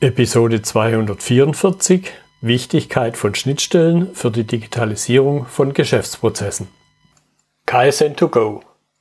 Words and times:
Episode 0.00 0.62
244 0.62 2.12
Wichtigkeit 2.40 3.16
von 3.16 3.34
Schnittstellen 3.34 4.14
für 4.14 4.30
die 4.30 4.44
Digitalisierung 4.44 5.46
von 5.46 5.74
Geschäftsprozessen. 5.74 6.68
KSN2Go. 7.66 8.60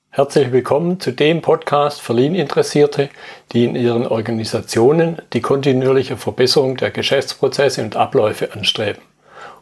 Herzlich 0.10 0.52
willkommen 0.52 1.00
zu 1.00 1.12
dem 1.12 1.44
Podcast 1.44 2.02
für 2.02 2.14
Lean-Interessierte, 2.14 3.12
die 3.52 3.66
in 3.66 3.76
ihren 3.76 4.08
Organisationen 4.08 5.22
die 5.34 5.42
kontinuierliche 5.42 6.18
Verbesserung 6.18 6.78
der 6.78 6.90
Geschäftsprozesse 6.90 7.84
und 7.84 7.96
Abläufe 7.96 8.54
anstreben, 8.54 9.04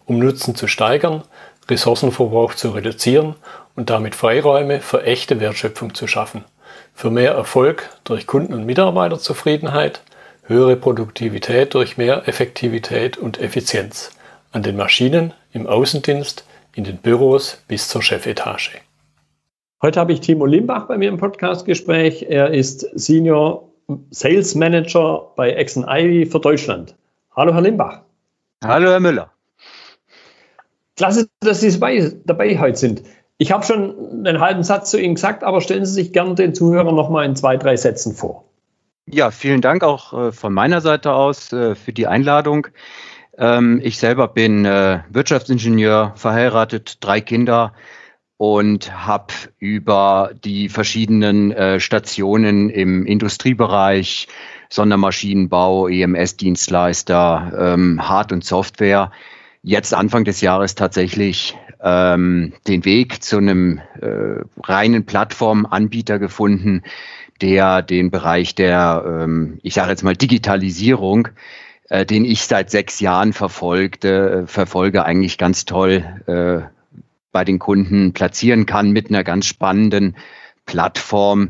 um 0.06 0.20
Nutzen 0.20 0.56
zu 0.56 0.68
steigern, 0.68 1.26
Ressourcenverbrauch 1.70 2.54
zu 2.54 2.70
reduzieren 2.70 3.36
und 3.76 3.90
damit 3.90 4.16
Freiräume 4.16 4.80
für 4.80 5.04
echte 5.04 5.42
Wertschöpfung 5.42 5.96
zu 5.96 6.08
schaffen, 6.08 6.46
für 6.94 7.12
mehr 7.12 7.34
Erfolg 7.34 7.90
durch 8.06 8.26
Kunden- 8.26 8.54
und 8.54 8.66
Mitarbeiterzufriedenheit– 8.66 10.02
höhere 10.48 10.76
Produktivität 10.76 11.74
durch 11.74 11.98
mehr 11.98 12.28
Effektivität 12.28 13.18
und 13.18 13.40
Effizienz 13.40 14.12
an 14.52 14.64
den 14.64 14.78
Maschinen, 14.78 15.34
im 15.52 15.68
Außendienst, 15.68 16.46
in 16.76 16.84
den 16.84 16.98
Büros 16.98 17.64
bis 17.68 17.90
zur 17.90 18.02
Chefetage. 18.02 18.82
Heute 19.82 20.00
habe 20.00 20.14
ich 20.14 20.22
Timo 20.22 20.46
Limbach 20.46 20.88
bei 20.88 20.98
mir 20.98 21.10
im 21.10 21.18
Podcastgespräch. 21.18 22.28
Er 22.30 22.52
ist 22.52 22.88
Senior 22.94 23.70
Sales 24.12 24.56
Manager 24.56 25.32
bei 25.36 25.52
Exxon 25.52 25.86
Ivy 25.88 26.26
für 26.26 26.40
Deutschland. 26.40 26.96
Hallo, 27.36 27.54
Herr 27.54 27.62
Limbach. 27.62 28.02
Hallo, 28.64 28.90
Herr 28.90 29.00
Müller. 29.00 29.32
Klasse, 30.96 31.28
dass 31.42 31.60
Sie 31.62 31.72
dabei, 31.72 32.14
dabei 32.24 32.60
heute 32.60 32.78
sind. 32.78 33.04
Ich 33.38 33.52
habe 33.52 33.66
schon 33.66 34.26
einen 34.26 34.40
halben 34.40 34.64
Satz 34.64 34.92
zu 34.92 35.00
Ihnen 35.00 35.16
gesagt, 35.16 35.44
aber 35.44 35.60
stellen 35.60 35.86
Sie 35.86 35.94
sich 35.94 36.14
gerne 36.14 36.36
den 36.36 36.56
Zuhörern 36.56 36.96
noch 36.96 37.10
mal 37.10 37.26
in 37.26 37.36
zwei, 37.36 37.58
drei 37.58 37.76
Sätzen 37.76 38.14
vor. 38.14 38.46
Ja, 39.08 39.30
vielen 39.30 39.62
Dank 39.62 39.84
auch 39.84 40.14
äh, 40.14 40.32
von 40.32 40.52
meiner 40.52 40.82
Seite 40.82 41.14
aus 41.14 41.54
äh, 41.54 41.76
für 41.76 41.94
die 41.94 42.08
Einladung. 42.08 42.68
Ähm, 43.38 43.80
ich 43.84 44.00
selber 44.00 44.28
bin 44.28 44.66
äh, 44.66 45.02
Wirtschaftsingenieur, 45.10 46.14
verheiratet, 46.16 46.98
drei 47.02 47.22
Kinder 47.22 47.74
und 48.38 49.06
habe 49.06 49.34
über 49.60 50.32
die 50.44 50.68
verschiedenen 50.68 51.80
Stationen 51.80 52.70
im 52.70 53.06
Industriebereich, 53.06 54.28
Sondermaschinenbau, 54.70 55.88
EMS-Dienstleister, 55.88 57.54
ähm, 57.58 58.10
Hard- 58.10 58.34
und 58.34 58.44
Software 58.44 59.12
jetzt 59.64 59.94
Anfang 59.94 60.26
des 60.26 60.42
Jahres 60.42 60.76
tatsächlich 60.76 61.56
ähm, 61.82 62.52
den 62.68 62.84
Weg 62.84 63.24
zu 63.24 63.38
einem 63.38 63.80
reinen 64.62 65.06
Plattformanbieter 65.06 66.20
gefunden, 66.20 66.84
der 67.42 67.82
den 67.82 68.12
Bereich 68.12 68.56
der, 68.56 69.04
ähm, 69.24 69.60
ich 69.64 69.74
sage 69.74 69.90
jetzt 69.92 70.04
mal, 70.04 70.16
Digitalisierung, 70.16 71.30
äh, 71.90 72.06
den 72.06 72.26
ich 72.26 72.42
seit 72.44 72.72
sechs 72.72 73.00
Jahren 73.00 73.34
verfolgte, 73.34 74.44
äh, 74.44 74.48
verfolge, 74.48 75.06
eigentlich 75.06 75.38
ganz 75.38 75.66
toll 75.66 76.04
äh, 76.28 76.62
bei 77.32 77.44
den 77.44 77.60
Kunden 77.60 78.14
platzieren 78.14 78.66
kann 78.66 78.92
mit 78.92 79.10
einer 79.10 79.24
ganz 79.24 79.46
spannenden 79.46 80.16
Plattform, 80.66 81.50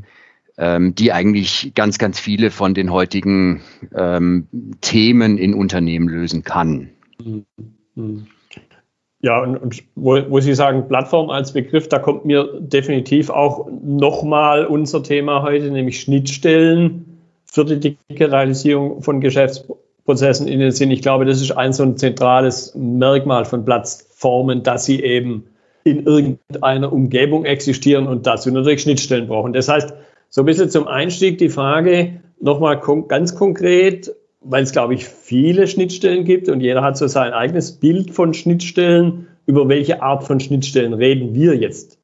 ähm, 0.58 0.96
die 0.96 1.12
eigentlich 1.14 1.74
ganz, 1.76 1.98
ganz 1.98 2.20
viele 2.20 2.50
von 2.50 2.74
den 2.74 2.92
heutigen 2.92 3.62
ähm, 3.94 4.48
Themen 4.82 5.38
in 5.38 5.54
Unternehmen 5.54 6.10
lösen 6.10 6.44
kann. 6.44 6.90
Mhm. 7.96 8.28
Ja, 9.22 9.42
und, 9.42 9.58
und 9.58 9.84
wo, 9.96 10.20
wo, 10.30 10.40
Sie 10.40 10.54
sagen 10.54 10.88
Plattform 10.88 11.30
als 11.30 11.54
Begriff, 11.54 11.88
da 11.88 12.00
kommt 12.00 12.26
mir 12.26 12.60
definitiv 12.60 13.30
auch 13.30 13.68
nochmal 13.82 14.66
unser 14.66 15.02
Thema 15.02 15.42
heute, 15.42 15.72
nämlich 15.72 16.02
Schnittstellen 16.02 17.20
für 17.46 17.66
die 17.66 17.98
Digitalisierung 18.10 19.02
von 19.02 19.22
Geschäftsprozessen 19.22 20.48
in 20.48 20.60
den 20.60 20.72
Sinn. 20.72 20.92
Ich 20.92 21.02
glaube, 21.02 21.26
das 21.26 21.42
ist 21.42 21.52
ein 21.52 21.74
so 21.74 21.84
ein 21.84 21.98
zentrales 21.98 22.76
Merkmal 22.76 23.46
von 23.46 23.66
Plattformen, 23.66 24.64
dass 24.64 24.86
sie 24.86 25.02
eben 25.02 25.46
in 25.86 26.06
irgendeiner 26.06 26.92
Umgebung 26.92 27.46
existieren 27.46 28.08
und 28.08 28.28
dazu 28.28 28.52
natürlich 28.52 28.82
Schnittstellen 28.82 29.28
brauchen. 29.28 29.54
Das 29.54 29.70
heißt, 29.70 29.94
so 30.30 30.42
ein 30.42 30.46
bisschen 30.46 30.70
zum 30.70 30.88
Einstieg 30.88 31.38
die 31.38 31.50
Frage 31.50 32.22
nochmal 32.42 32.80
kon 32.80 33.08
ganz 33.08 33.36
konkret, 33.36 34.14
weil 34.46 34.64
es, 34.64 34.72
glaube 34.72 34.94
ich, 34.94 35.06
viele 35.06 35.68
Schnittstellen 35.68 36.24
gibt 36.24 36.50
und 36.50 36.62
jeder 36.62 36.84
hat 36.84 36.98
so 36.98 37.08
sein 37.08 37.34
eigenes 37.34 37.74
Bild 37.74 38.12
von 38.12 38.34
Schnittstellen. 38.34 39.28
Über 39.48 39.70
welche 39.70 40.02
Art 40.02 40.24
von 40.24 40.40
Schnittstellen 40.40 40.94
reden 40.94 41.36
wir 41.36 41.56
jetzt? 41.56 42.00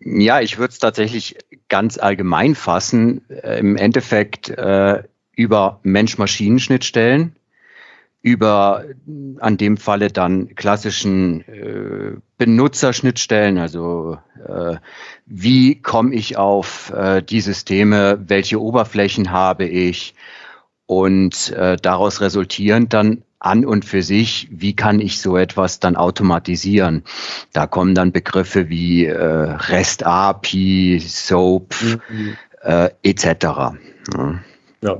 Ja, 0.00 0.40
ich 0.40 0.58
würde 0.58 0.72
es 0.72 0.78
tatsächlich 0.78 1.36
ganz 1.68 1.98
allgemein 1.98 2.54
fassen. 2.54 3.22
Äh, 3.30 3.60
Im 3.60 3.76
Endeffekt 3.76 4.50
äh, 4.50 5.02
über 5.34 5.80
Mensch-Maschinen-Schnittstellen, 5.82 7.36
über 8.22 8.84
an 9.38 9.56
dem 9.56 9.78
Falle 9.78 10.08
dann 10.08 10.54
klassischen 10.54 11.40
äh, 11.48 12.16
Benutzerschnittstellen, 12.36 13.56
also 13.56 14.18
äh, 14.46 14.76
wie 15.24 15.80
komme 15.80 16.14
ich 16.14 16.36
auf 16.36 16.90
äh, 16.90 17.22
die 17.22 17.40
Systeme, 17.40 18.18
welche 18.26 18.60
Oberflächen 18.60 19.30
habe 19.30 19.64
ich, 19.64 20.14
und 20.90 21.52
äh, 21.52 21.76
daraus 21.80 22.20
resultierend 22.20 22.92
dann 22.92 23.22
an 23.38 23.64
und 23.64 23.84
für 23.84 24.02
sich, 24.02 24.48
wie 24.50 24.74
kann 24.74 24.98
ich 24.98 25.20
so 25.20 25.36
etwas 25.36 25.78
dann 25.78 25.94
automatisieren? 25.94 27.04
Da 27.52 27.68
kommen 27.68 27.94
dann 27.94 28.10
Begriffe 28.10 28.68
wie 28.68 29.04
äh, 29.04 29.14
REST 29.14 30.04
API, 30.04 30.98
SOAP 30.98 31.76
mhm. 32.10 32.36
äh, 32.62 32.90
etc. 33.04 33.24
Ja. 33.24 34.40
ja, 34.82 34.98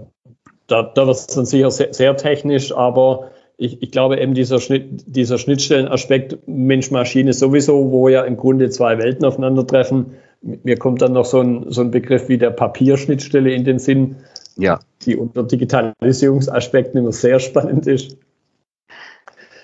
da, 0.68 0.82
da 0.94 1.06
wird 1.08 1.16
es 1.16 1.26
dann 1.26 1.44
sicher 1.44 1.72
sehr, 1.72 1.92
sehr 1.92 2.16
technisch, 2.16 2.72
aber 2.72 3.32
ich, 3.56 3.82
ich, 3.82 3.90
glaube 3.90 4.20
eben 4.20 4.34
dieser, 4.34 4.60
Schnitt, 4.60 5.02
dieser 5.06 5.38
Schnittstellenaspekt 5.38 6.38
Mensch-Maschine 6.46 7.32
sowieso, 7.32 7.90
wo 7.90 8.08
ja 8.08 8.22
im 8.22 8.36
Grunde 8.36 8.70
zwei 8.70 8.96
Welten 8.98 9.24
aufeinandertreffen. 9.24 10.12
Mir 10.40 10.76
kommt 10.76 11.02
dann 11.02 11.14
noch 11.14 11.24
so 11.24 11.40
ein, 11.40 11.64
so 11.72 11.80
ein 11.80 11.90
Begriff 11.90 12.28
wie 12.28 12.38
der 12.38 12.50
Papierschnittstelle 12.50 13.50
in 13.50 13.64
den 13.64 13.80
Sinn, 13.80 14.18
ja. 14.56 14.80
die 15.02 15.16
unter 15.16 15.42
Digitalisierungsaspekten 15.42 16.98
immer 16.98 17.12
sehr 17.12 17.40
spannend 17.40 17.86
ist. 17.86 18.16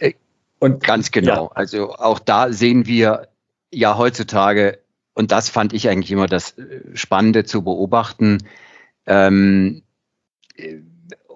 Äh, 0.01 0.15
und 0.59 0.83
ganz 0.83 1.11
genau. 1.11 1.45
Ja. 1.45 1.51
Also 1.55 1.91
auch 1.93 2.19
da 2.19 2.53
sehen 2.53 2.87
wir 2.87 3.29
ja 3.73 3.99
heutzutage, 3.99 4.79
und 5.15 5.33
das 5.33 5.49
fand 5.49 5.73
ich 5.73 5.89
eigentlich 5.89 6.13
immer 6.13 6.27
das 6.27 6.59
äh, 6.59 6.81
Spannende 6.95 7.45
zu 7.45 7.63
beobachten, 7.63 8.39
ähm, 9.07 9.83
äh, 10.57 10.77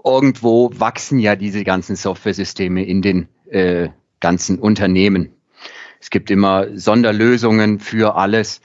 irgendwo 0.05 0.71
wachsen 0.75 1.19
ja 1.19 1.37
diese 1.37 1.65
ganzen 1.65 1.97
Softwaresysteme 1.97 2.85
in 2.85 3.03
den 3.03 3.29
äh, 3.51 3.91
ganzen 4.21 4.59
Unternehmen. 4.59 5.35
Es 6.01 6.11
gibt 6.11 6.31
immer 6.31 6.67
Sonderlösungen 6.77 7.79
für 7.79 8.17
alles 8.17 8.61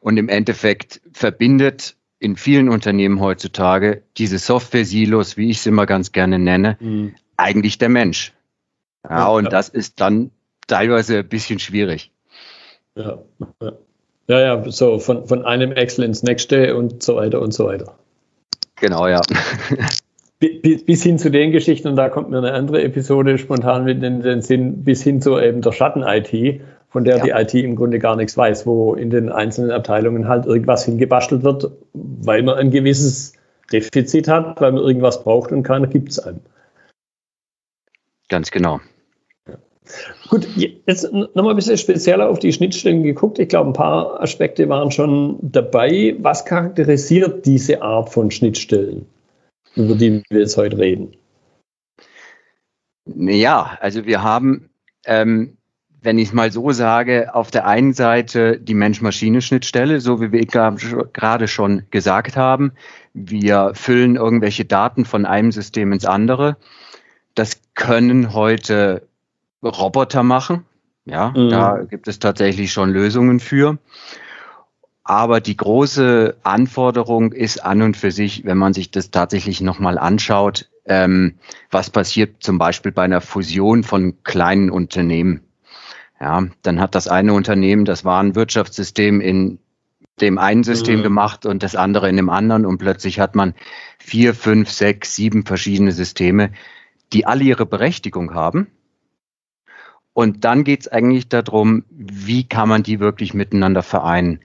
und 0.00 0.16
im 0.16 0.28
Endeffekt 0.28 1.00
verbindet 1.12 1.96
in 2.20 2.36
vielen 2.36 2.68
Unternehmen 2.68 3.20
heutzutage 3.20 4.02
diese 4.16 4.38
Software-Silos, 4.38 5.36
wie 5.36 5.50
ich 5.50 5.62
sie 5.62 5.70
immer 5.70 5.86
ganz 5.86 6.12
gerne 6.12 6.38
nenne, 6.38 6.76
mhm. 6.78 7.14
eigentlich 7.36 7.78
der 7.78 7.88
Mensch. 7.88 8.32
Ja, 9.08 9.18
ja, 9.18 9.28
und 9.28 9.52
das 9.52 9.70
ist 9.70 10.00
dann 10.00 10.30
teilweise 10.66 11.20
ein 11.20 11.28
bisschen 11.28 11.58
schwierig. 11.58 12.12
Ja, 12.94 13.18
ja. 13.62 13.72
ja, 14.28 14.40
ja 14.40 14.70
so 14.70 14.98
von, 14.98 15.26
von 15.26 15.44
einem 15.44 15.72
Excel 15.72 16.04
ins 16.04 16.22
nächste 16.22 16.76
und 16.76 17.02
so 17.02 17.16
weiter 17.16 17.40
und 17.40 17.54
so 17.54 17.66
weiter. 17.66 17.98
Genau, 18.76 19.08
ja. 19.08 19.22
bis 20.38 21.02
hin 21.02 21.18
zu 21.18 21.30
den 21.30 21.52
Geschichten, 21.52 21.88
und 21.88 21.96
da 21.96 22.10
kommt 22.10 22.30
mir 22.30 22.38
eine 22.38 22.52
andere 22.52 22.82
Episode 22.82 23.38
spontan 23.38 23.84
mit 23.84 24.02
in 24.02 24.20
den 24.20 24.42
Sinn, 24.42 24.84
bis 24.84 25.02
hin 25.02 25.22
zu 25.22 25.38
eben 25.38 25.62
der 25.62 25.72
Schatten-IT, 25.72 26.60
von 26.90 27.04
der 27.04 27.18
ja. 27.18 27.24
die 27.24 27.30
IT 27.30 27.54
im 27.54 27.76
Grunde 27.76 27.98
gar 27.98 28.16
nichts 28.16 28.36
weiß, 28.36 28.66
wo 28.66 28.94
in 28.94 29.10
den 29.10 29.30
einzelnen 29.30 29.70
Abteilungen 29.70 30.28
halt 30.28 30.44
irgendwas 30.44 30.84
hingebastelt 30.84 31.44
wird, 31.44 31.70
weil 31.94 32.42
man 32.42 32.56
ein 32.56 32.70
gewisses 32.70 33.32
Defizit 33.72 34.28
hat, 34.28 34.60
weil 34.60 34.72
man 34.72 34.82
irgendwas 34.82 35.22
braucht 35.22 35.52
und 35.52 35.62
keiner 35.62 35.86
gibt 35.86 36.10
es 36.10 36.18
einem. 36.18 36.40
Ganz 38.28 38.50
genau. 38.50 38.80
Gut, 40.28 40.46
jetzt 40.56 41.12
nochmal 41.12 41.50
ein 41.50 41.56
bisschen 41.56 41.78
spezieller 41.78 42.28
auf 42.28 42.38
die 42.38 42.52
Schnittstellen 42.52 43.02
geguckt. 43.02 43.38
Ich 43.38 43.48
glaube, 43.48 43.70
ein 43.70 43.74
paar 43.74 44.20
Aspekte 44.20 44.68
waren 44.68 44.90
schon 44.90 45.38
dabei. 45.42 46.16
Was 46.20 46.44
charakterisiert 46.44 47.46
diese 47.46 47.82
Art 47.82 48.10
von 48.10 48.30
Schnittstellen, 48.30 49.06
über 49.74 49.94
die 49.94 50.22
wir 50.28 50.40
jetzt 50.40 50.56
heute 50.56 50.78
reden? 50.78 51.16
Ja, 53.06 53.78
also 53.80 54.06
wir 54.06 54.22
haben 54.22 54.70
ähm, 55.04 55.56
wenn 56.02 56.18
ich 56.18 56.28
es 56.28 56.34
mal 56.34 56.50
so 56.50 56.70
sage, 56.72 57.34
auf 57.34 57.50
der 57.50 57.66
einen 57.66 57.92
Seite 57.92 58.58
die 58.58 58.74
Mensch-Maschine-Schnittstelle, 58.74 60.00
so 60.00 60.20
wie 60.20 60.32
wir 60.32 60.46
gerade 60.46 61.48
schon 61.48 61.82
gesagt 61.90 62.36
haben. 62.36 62.72
Wir 63.12 63.72
füllen 63.74 64.16
irgendwelche 64.16 64.64
Daten 64.64 65.04
von 65.04 65.26
einem 65.26 65.52
System 65.52 65.92
ins 65.92 66.06
andere. 66.06 66.56
Das 67.34 67.60
können 67.74 68.32
heute 68.32 69.06
Roboter 69.62 70.22
machen. 70.22 70.64
Ja, 71.04 71.32
mhm. 71.36 71.50
da 71.50 71.82
gibt 71.82 72.08
es 72.08 72.18
tatsächlich 72.18 72.72
schon 72.72 72.90
Lösungen 72.90 73.40
für. 73.40 73.78
aber 75.10 75.40
die 75.40 75.56
große 75.56 76.36
Anforderung 76.44 77.32
ist 77.32 77.64
an 77.64 77.82
und 77.82 77.96
für 77.96 78.12
sich, 78.12 78.44
wenn 78.44 78.58
man 78.58 78.74
sich 78.74 78.92
das 78.92 79.10
tatsächlich 79.10 79.60
nochmal 79.60 79.98
anschaut, 79.98 80.70
ähm, 80.84 81.34
was 81.70 81.90
passiert 81.90 82.42
zum 82.44 82.58
Beispiel 82.58 82.92
bei 82.92 83.02
einer 83.02 83.20
Fusion 83.20 83.82
von 83.82 84.22
kleinen 84.22 84.70
Unternehmen. 84.70 85.40
Ja, 86.20 86.46
dann 86.62 86.80
hat 86.80 86.94
das 86.94 87.08
eine 87.08 87.32
Unternehmen 87.32 87.84
das 87.84 88.04
Warenwirtschaftssystem 88.04 89.20
in 89.20 89.58
dem 90.20 90.38
einen 90.38 90.64
System 90.64 90.98
mhm. 90.98 91.04
gemacht 91.04 91.46
und 91.46 91.62
das 91.62 91.76
andere 91.76 92.10
in 92.10 92.16
dem 92.16 92.28
anderen 92.28 92.66
und 92.66 92.78
plötzlich 92.78 93.18
hat 93.20 93.34
man 93.34 93.54
vier, 93.98 94.34
fünf, 94.34 94.70
sechs, 94.70 95.16
sieben 95.16 95.46
verschiedene 95.46 95.92
Systeme, 95.92 96.52
die 97.12 97.26
alle 97.26 97.44
ihre 97.44 97.64
Berechtigung 97.64 98.34
haben. 98.34 98.66
Und 100.12 100.44
dann 100.44 100.64
geht 100.64 100.80
es 100.82 100.88
eigentlich 100.88 101.28
darum, 101.28 101.84
wie 101.88 102.44
kann 102.44 102.68
man 102.68 102.82
die 102.82 103.00
wirklich 103.00 103.32
miteinander 103.32 103.82
vereinen. 103.82 104.40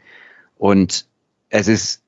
Und 0.57 1.07
es 1.49 1.67
ist 1.67 2.03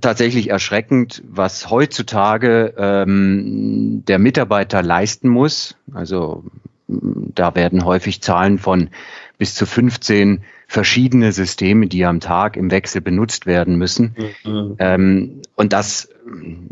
tatsächlich 0.00 0.48
erschreckend, 0.48 1.22
was 1.26 1.70
heutzutage 1.70 2.72
ähm, 2.78 4.04
der 4.06 4.18
Mitarbeiter 4.18 4.82
leisten 4.82 5.28
muss. 5.28 5.76
Also 5.92 6.44
da 6.86 7.54
werden 7.54 7.84
häufig 7.84 8.22
Zahlen 8.22 8.58
von 8.58 8.90
bis 9.38 9.54
zu 9.54 9.66
15 9.66 10.44
verschiedene 10.66 11.32
Systeme, 11.32 11.86
die 11.86 12.04
am 12.04 12.20
Tag 12.20 12.56
im 12.56 12.70
Wechsel 12.70 13.00
benutzt 13.00 13.46
werden 13.46 13.76
müssen. 13.76 14.14
Mhm. 14.44 14.76
Ähm, 14.78 15.42
und 15.56 15.72
das, 15.72 16.08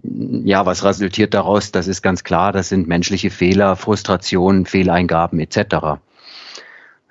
ja, 0.02 0.66
was 0.66 0.84
resultiert 0.84 1.34
daraus? 1.34 1.72
Das 1.72 1.88
ist 1.88 2.02
ganz 2.02 2.24
klar, 2.24 2.52
das 2.52 2.68
sind 2.68 2.88
menschliche 2.88 3.30
Fehler, 3.30 3.76
Frustrationen, 3.76 4.66
Fehleingaben 4.66 5.40
etc. 5.40 6.00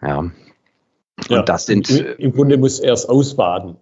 Ja. 0.01 0.17
Und 0.17 0.33
ja, 1.29 1.43
das 1.43 1.65
sind. 1.65 1.89
Im 1.89 2.33
Grunde 2.33 2.57
muss 2.57 2.79
er 2.79 2.93
es 2.93 3.05
ausbaden. 3.05 3.77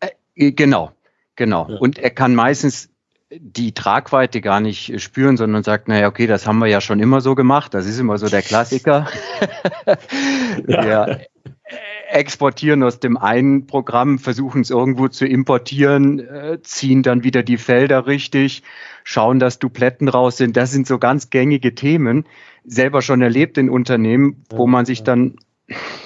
Äh, 0.00 0.52
genau, 0.52 0.92
genau. 1.36 1.68
Ja. 1.68 1.76
Und 1.76 1.98
er 1.98 2.10
kann 2.10 2.34
meistens 2.34 2.91
die 3.38 3.72
Tragweite 3.72 4.40
gar 4.40 4.60
nicht 4.60 5.00
spüren, 5.00 5.36
sondern 5.36 5.62
sagt, 5.62 5.88
naja, 5.88 6.08
okay, 6.08 6.26
das 6.26 6.46
haben 6.46 6.58
wir 6.58 6.66
ja 6.66 6.80
schon 6.80 7.00
immer 7.00 7.20
so 7.20 7.34
gemacht. 7.34 7.74
Das 7.74 7.86
ist 7.86 7.98
immer 7.98 8.18
so 8.18 8.28
der 8.28 8.42
Klassiker. 8.42 9.08
ja. 10.66 10.84
Wir 10.84 11.26
exportieren 12.10 12.82
aus 12.82 13.00
dem 13.00 13.16
einen 13.16 13.66
Programm, 13.66 14.18
versuchen 14.18 14.60
es 14.60 14.70
irgendwo 14.70 15.08
zu 15.08 15.26
importieren, 15.26 16.18
äh, 16.20 16.58
ziehen 16.62 17.02
dann 17.02 17.24
wieder 17.24 17.42
die 17.42 17.56
Felder 17.56 18.06
richtig, 18.06 18.62
schauen, 19.02 19.38
dass 19.38 19.58
Dupletten 19.58 20.08
raus 20.08 20.36
sind. 20.36 20.56
Das 20.56 20.70
sind 20.70 20.86
so 20.86 20.98
ganz 20.98 21.30
gängige 21.30 21.74
Themen, 21.74 22.26
selber 22.64 23.00
schon 23.00 23.22
erlebt 23.22 23.56
in 23.56 23.70
Unternehmen, 23.70 24.44
wo 24.50 24.66
man 24.66 24.84
sich 24.84 25.02
dann 25.04 25.36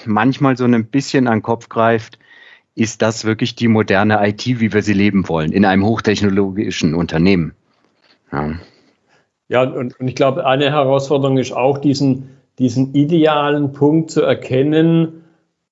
manchmal 0.05 0.57
so 0.57 0.65
ein 0.65 0.87
bisschen 0.87 1.27
an 1.27 1.39
den 1.39 1.43
Kopf 1.43 1.69
greift 1.69 2.21
ist 2.77 3.03
das 3.03 3.25
wirklich 3.25 3.57
die 3.57 3.69
moderne 3.69 4.21
IT, 4.29 4.47
wie 4.47 4.73
wir 4.73 4.83
sie 4.83 4.93
leben 4.93 5.29
wollen, 5.29 5.51
in 5.51 5.65
einem 5.65 5.85
hochtechnologischen 5.85 6.95
Unternehmen. 6.95 7.55
Ja, 8.31 8.55
ja 9.49 9.63
und, 9.63 9.99
und 9.99 10.09
ich 10.09 10.15
glaube, 10.15 10.47
eine 10.47 10.71
Herausforderung 10.71 11.39
ist 11.39 11.53
auch, 11.53 11.79
diesen, 11.79 12.29
diesen 12.59 12.95
idealen 12.95 13.73
Punkt 13.73 14.11
zu 14.11 14.23
erkennen, 14.23 15.25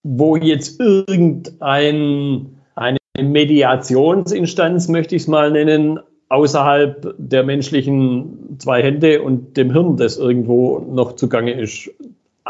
wo 0.03 0.37
jetzt 0.37 0.81
irgendein 0.81 2.59
eine 2.75 2.99
Mediationsinstanz, 3.17 4.89
möchte 4.89 5.15
ich 5.15 5.23
es 5.23 5.29
mal 5.29 5.51
nennen, 5.53 6.01
außerhalb 6.31 7.15
der 7.19 7.45
menschlichen 7.45 8.57
zwei 8.59 8.83
Hände 8.83 9.23
und 9.23 9.57
dem 9.57 9.71
Hirn, 9.73 9.97
das 9.97 10.17
irgendwo 10.17 10.79
noch 10.79 11.17
zugange 11.17 11.53
ist, 11.53 11.91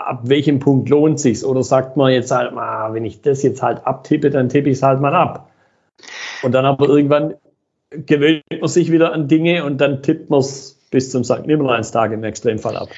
ab 0.06 0.20
welchem 0.24 0.58
Punkt 0.58 0.88
lohnt 0.88 1.20
sich's? 1.20 1.44
Oder 1.44 1.62
sagt 1.62 1.96
man 1.96 2.12
jetzt 2.12 2.30
halt, 2.30 2.52
ah, 2.52 2.92
wenn 2.92 3.04
ich 3.04 3.22
das 3.22 3.42
jetzt 3.42 3.62
halt 3.62 3.86
abtippe, 3.86 4.30
dann 4.30 4.48
tippe 4.48 4.70
ich 4.70 4.76
es 4.76 4.82
halt 4.82 5.00
mal 5.00 5.14
ab. 5.14 5.50
Und 6.42 6.52
dann 6.52 6.64
aber 6.64 6.88
irgendwann 6.88 7.34
gewöhnt 7.90 8.42
man 8.50 8.68
sich 8.68 8.90
wieder 8.90 9.12
an 9.12 9.28
Dinge 9.28 9.64
und 9.64 9.78
dann 9.78 10.02
tippt 10.02 10.30
man 10.30 10.40
es 10.40 10.78
bis 10.90 11.10
zum 11.10 11.24
St. 11.24 11.46
Nimmerleinstag 11.46 12.12
im 12.12 12.24
Extremfall 12.24 12.76
ab. 12.76 12.88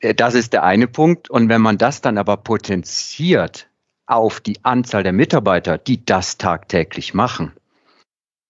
Äh, 0.00 0.14
das 0.14 0.34
ist 0.34 0.52
der 0.52 0.64
eine 0.64 0.86
Punkt. 0.86 1.30
Und 1.30 1.48
wenn 1.48 1.60
man 1.60 1.78
das 1.78 2.00
dann 2.00 2.18
aber 2.18 2.36
potenziert 2.36 3.68
auf 4.06 4.40
die 4.40 4.64
Anzahl 4.64 5.02
der 5.02 5.12
Mitarbeiter, 5.12 5.78
die 5.78 6.04
das 6.04 6.38
tagtäglich 6.38 7.14
machen, 7.14 7.52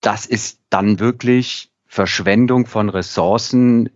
das 0.00 0.26
ist 0.26 0.60
dann 0.70 1.00
wirklich 1.00 1.70
Verschwendung 1.86 2.66
von 2.66 2.90
Ressourcen 2.90 3.90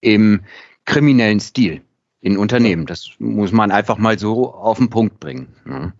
im 0.00 0.40
kriminellen 0.84 1.40
Stil 1.40 1.82
in 2.26 2.36
Unternehmen. 2.38 2.86
Das 2.86 3.10
muss 3.20 3.52
man 3.52 3.70
einfach 3.70 3.98
mal 3.98 4.18
so 4.18 4.52
auf 4.52 4.78
den 4.78 4.90
Punkt 4.90 5.20
bringen. 5.20 5.46
Ne? 5.64 5.92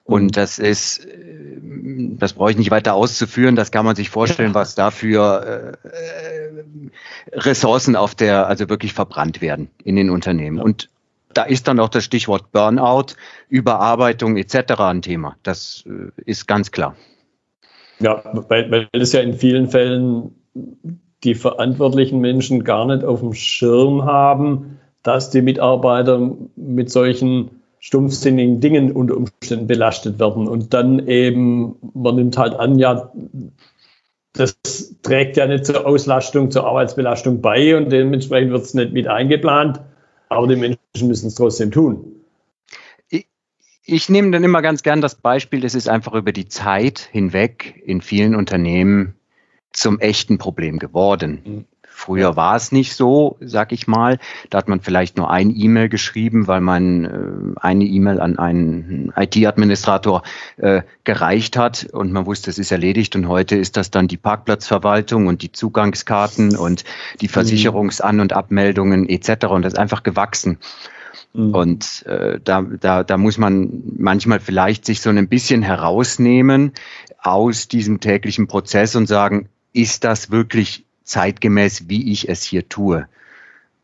Und 0.03 0.23
mhm. 0.23 0.31
das 0.31 0.59
ist, 0.59 1.05
äh, 1.05 1.59
das 1.61 2.32
brauche 2.32 2.50
ich 2.50 2.56
nicht 2.56 2.71
weiter 2.71 2.94
auszuführen, 2.94 3.55
das 3.55 3.71
kann 3.71 3.85
man 3.85 3.97
sich 3.97 4.09
vorstellen, 4.09 4.55
was 4.55 4.75
dafür 4.75 5.76
äh, 5.85 5.88
äh, 5.88 7.38
Ressourcen 7.38 7.97
auf 7.97 8.15
der, 8.15 8.47
also 8.47 8.71
wirklich 8.71 8.94
verbrannt 8.94 9.43
werden 9.43 9.69
in 9.85 9.94
den 9.94 10.09
Unternehmen. 10.09 10.59
Und 10.59 10.88
da 11.35 11.43
ist 11.43 11.69
dann 11.69 11.79
auch 11.79 11.91
das 11.91 12.05
Stichwort 12.05 12.50
Burnout, 12.50 13.17
Überarbeitung 13.51 14.39
etc. 14.39 14.72
ein 14.79 15.03
Thema. 15.03 15.37
Das 15.43 15.84
äh, 15.87 16.10
ist 16.25 16.48
ganz 16.48 16.70
klar. 16.70 16.96
Ja, 18.01 18.22
weil, 18.48 18.70
weil 18.70 18.89
es 18.93 19.13
ja 19.13 19.20
in 19.20 19.34
vielen 19.34 19.69
Fällen 19.69 20.34
die 21.24 21.34
verantwortlichen 21.34 22.20
Menschen 22.20 22.64
gar 22.64 22.86
nicht 22.86 23.04
auf 23.04 23.20
dem 23.20 23.34
Schirm 23.34 24.04
haben, 24.04 24.78
dass 25.02 25.31
die 25.31 25.43
Mitarbeiter 25.43 26.36
mit 26.56 26.90
solchen 26.90 27.62
stumpfsinnigen 27.81 28.60
Dingen 28.60 28.93
unter 28.93 29.16
Umständen 29.16 29.66
belastet 29.66 30.19
werden. 30.19 30.48
Und 30.48 30.72
dann 30.72 31.06
eben, 31.06 31.76
man 31.93 32.16
nimmt 32.16 32.38
halt 32.38 32.54
an, 32.54 32.78
ja, 32.78 33.12
das 34.32 34.56
trägt 35.02 35.36
ja 35.36 35.46
nicht 35.46 35.66
zur 35.66 35.86
Auslastung, 35.86 36.50
zur 36.50 36.66
Arbeitsbelastung 36.66 37.40
bei 37.40 37.76
und 37.76 37.90
dementsprechend 37.90 38.52
wird 38.52 38.62
es 38.62 38.74
nicht 38.74 38.93
mit 38.93 39.06
eingeplant, 39.06 39.81
aber 40.28 40.46
die 40.46 40.56
Menschen 40.56 41.08
müssen 41.08 41.28
es 41.28 41.34
trotzdem 41.34 41.70
tun. 41.70 42.06
Ich, 43.86 44.08
nehme 44.08 44.31
dann 44.31 44.44
immer 44.44 44.62
ganz 44.62 44.82
gern 44.82 45.02
das 45.02 45.14
Beispiel, 45.14 45.60
das 45.60 45.74
ist 45.74 45.90
einfach 45.90 46.14
über 46.14 46.32
die 46.32 46.48
Zeit 46.48 47.00
hinweg 47.12 47.82
in 47.84 48.00
vielen 48.00 48.34
Unternehmen 48.34 49.14
zum 49.74 49.98
echten 50.00 50.38
Problem 50.38 50.78
geworden. 50.78 51.43
Mhm. 51.44 51.64
Früher 51.96 52.34
war 52.34 52.56
es 52.56 52.72
nicht 52.72 52.96
so, 52.96 53.36
sag 53.40 53.70
ich 53.70 53.86
mal. 53.86 54.19
Da 54.50 54.58
hat 54.58 54.69
man 54.69 54.81
vielleicht 54.81 55.16
nur 55.16 55.31
ein 55.31 55.54
E-Mail 55.54 55.88
geschrieben, 55.88 56.48
weil 56.48 56.60
man 56.60 57.04
äh, 57.04 57.60
eine 57.60 57.84
E-Mail 57.84 58.20
an 58.20 58.36
einen 58.36 59.12
IT-Administrator 59.16 60.22
äh, 60.56 60.82
gereicht 61.04 61.56
hat 61.56 61.86
und 61.93 62.12
man 62.12 62.26
wusste, 62.26 62.50
es 62.50 62.58
ist 62.58 62.72
erledigt. 62.72 63.14
Und 63.14 63.28
heute 63.28 63.56
ist 63.56 63.76
das 63.76 63.93
dann 63.93 64.08
die 64.08 64.16
Parkplatzverwaltung 64.16 65.28
und 65.28 65.43
die 65.43 65.52
Zugangskarten 65.52 66.56
und 66.56 66.84
die 67.20 67.28
mhm. 67.28 67.32
Versicherungsan- 67.32 68.20
und 68.20 68.32
Abmeldungen 68.32 69.08
etc. 69.08 69.46
Und 69.46 69.62
das 69.62 69.74
ist 69.74 69.78
einfach 69.78 70.02
gewachsen. 70.02 70.58
Mhm. 71.32 71.54
Und 71.54 72.06
äh, 72.06 72.40
da, 72.43 72.62
da, 72.62 73.04
da 73.04 73.16
muss 73.16 73.38
man 73.38 73.84
manchmal 73.96 74.40
vielleicht 74.40 74.84
sich 74.84 75.00
so 75.00 75.10
ein 75.10 75.28
bisschen 75.28 75.62
herausnehmen 75.62 76.72
aus 77.22 77.69
diesem 77.69 78.00
täglichen 78.00 78.48
Prozess 78.48 78.96
und 78.96 79.06
sagen, 79.06 79.48
ist 79.74 80.04
das 80.04 80.31
wirklich 80.31 80.86
zeitgemäß, 81.04 81.88
wie 81.88 82.10
ich 82.10 82.31
es 82.31 82.43
hier 82.43 82.66
tue? 82.69 83.06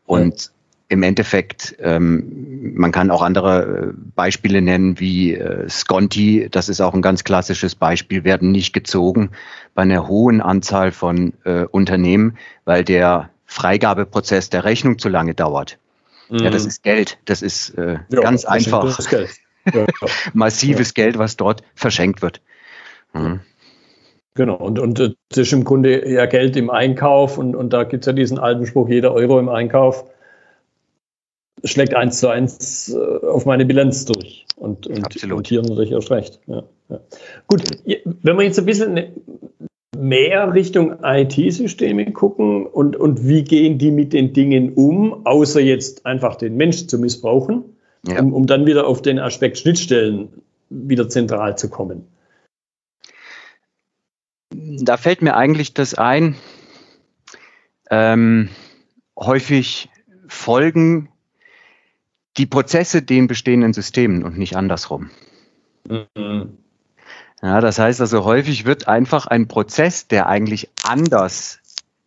Und 0.07 0.45
ja. 0.45 0.49
im 0.89 1.03
Endeffekt, 1.03 1.75
ähm, 1.79 2.73
man 2.75 2.91
kann 2.91 3.11
auch 3.11 3.21
andere 3.21 3.93
Beispiele 4.15 4.63
nennen 4.63 4.99
wie 4.99 5.39
Sconti, 5.69 6.47
das 6.49 6.67
ist 6.67 6.81
auch 6.81 6.95
ein 6.95 7.03
ganz 7.03 7.23
klassisches 7.23 7.75
Beispiel, 7.75 8.23
werden 8.23 8.51
nicht 8.51 8.73
gezogen 8.73 9.29
bei 9.75 9.83
einer 9.83 10.07
hohen 10.07 10.41
Anzahl 10.41 10.91
von 10.91 11.33
Unternehmen, 11.71 12.37
weil 12.65 12.83
der 12.83 13.29
Freigabeprozess 13.45 14.49
der 14.49 14.63
Rechnung 14.63 14.97
zu 14.97 15.09
lange 15.09 15.35
dauert. 15.35 15.77
Mhm. 16.31 16.39
Ja, 16.39 16.49
das 16.49 16.63
mhm. 16.63 16.69
ist 16.69 16.83
Geld. 16.83 17.17
Das 17.25 17.41
ist 17.41 17.77
äh, 17.77 17.99
ja, 18.09 18.21
ganz 18.21 18.45
einfach. 18.45 18.97
Geld. 19.09 19.31
Ja, 19.71 19.85
Massives 20.33 20.93
Geld, 20.93 21.17
was 21.17 21.35
dort 21.35 21.61
verschenkt 21.75 22.21
wird. 22.21 22.41
Mhm. 23.13 23.41
Genau, 24.33 24.55
und, 24.55 24.79
und 24.79 24.99
das 24.99 25.37
ist 25.37 25.51
im 25.51 25.63
Grunde 25.63 26.09
ja 26.09 26.25
Geld 26.25 26.55
im 26.55 26.69
Einkauf 26.69 27.37
und, 27.37 27.55
und 27.55 27.73
da 27.73 27.83
gibt 27.83 28.03
es 28.03 28.07
ja 28.07 28.13
diesen 28.13 28.39
alten 28.39 28.65
Spruch, 28.65 28.87
jeder 28.87 29.13
Euro 29.13 29.39
im 29.39 29.49
Einkauf 29.49 30.05
schlägt 31.63 31.93
eins 31.93 32.19
zu 32.19 32.27
eins 32.27 32.93
äh, 32.93 33.25
auf 33.25 33.45
meine 33.45 33.65
Bilanz 33.65 34.05
durch. 34.05 34.45
Und, 34.55 34.87
und, 34.87 35.31
und 35.31 35.47
hier 35.47 35.61
natürlich 35.61 35.91
erst 35.91 36.11
recht. 36.11 36.39
Ja, 36.47 36.63
ja. 36.89 36.99
Gut, 37.47 37.63
wenn 37.85 38.37
wir 38.37 38.43
jetzt 38.43 38.59
ein 38.59 38.65
bisschen 38.65 38.93
ne, 38.93 39.11
mehr 39.97 40.53
Richtung 40.53 40.95
IT-Systeme 41.03 42.11
gucken 42.11 42.65
und, 42.65 42.95
und 42.95 43.27
wie 43.27 43.43
gehen 43.43 43.77
die 43.77 43.91
mit 43.91 44.13
den 44.13 44.33
Dingen 44.33 44.73
um, 44.73 45.25
außer 45.25 45.61
jetzt 45.61 46.05
einfach 46.05 46.35
den 46.35 46.55
Mensch 46.55 46.87
zu 46.87 46.99
missbrauchen, 46.99 47.63
ja. 48.07 48.19
um, 48.19 48.33
um 48.33 48.47
dann 48.47 48.65
wieder 48.65 48.87
auf 48.87 49.01
den 49.01 49.19
Aspekt 49.19 49.57
Schnittstellen 49.57 50.29
wieder 50.69 51.09
zentral 51.09 51.57
zu 51.57 51.69
kommen. 51.69 52.07
Da 54.83 54.97
fällt 54.97 55.21
mir 55.21 55.35
eigentlich 55.35 55.73
das 55.73 55.93
ein, 55.93 56.35
ähm, 57.91 58.49
häufig 59.17 59.89
folgen 60.27 61.09
die 62.37 62.47
Prozesse 62.47 63.03
den 63.03 63.27
bestehenden 63.27 63.73
Systemen 63.73 64.23
und 64.23 64.37
nicht 64.37 64.55
andersrum. 64.55 65.11
Mhm. 65.87 66.57
Ja, 67.43 67.59
das 67.59 67.79
heißt 67.79 68.01
also, 68.01 68.23
häufig 68.23 68.65
wird 68.65 68.87
einfach 68.87 69.27
ein 69.27 69.47
Prozess, 69.47 70.07
der 70.07 70.27
eigentlich 70.27 70.69
anders 70.83 71.59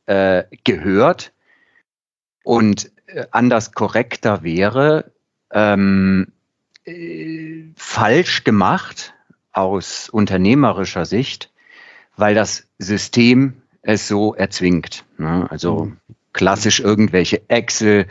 äh, 0.06 0.44
gehört 0.64 1.32
und 2.42 2.90
äh, 3.06 3.26
anders 3.30 3.72
korrekter 3.72 4.42
wäre, 4.42 5.12
ähm, 5.52 6.32
äh, 6.84 7.64
falsch 7.76 8.44
gemacht 8.44 9.14
aus 9.52 10.08
unternehmerischer 10.08 11.04
Sicht, 11.04 11.50
weil 12.16 12.34
das 12.34 12.66
System 12.78 13.54
es 13.82 14.08
so 14.08 14.34
erzwingt. 14.34 15.04
Ne? 15.18 15.46
Also 15.50 15.86
mhm. 15.86 15.96
klassisch 16.32 16.80
irgendwelche 16.80 17.48
Excel, 17.48 18.06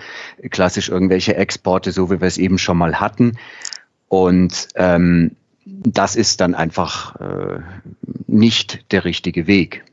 klassisch 0.50 0.90
irgendwelche 0.90 1.36
Exporte, 1.36 1.92
so 1.92 2.10
wie 2.10 2.22
wir 2.22 2.28
es 2.28 2.38
eben 2.38 2.58
schon 2.58 2.78
mal 2.78 3.00
hatten. 3.00 3.38
Und 4.08 4.68
ähm, 4.76 5.36
das 5.66 6.16
ist 6.16 6.42
dann 6.42 6.56
einfach 6.56 7.16
äh, 7.20 7.60
nicht 8.28 8.92
der 8.92 9.06
richtige 9.06 9.48
Weg. 9.48 9.84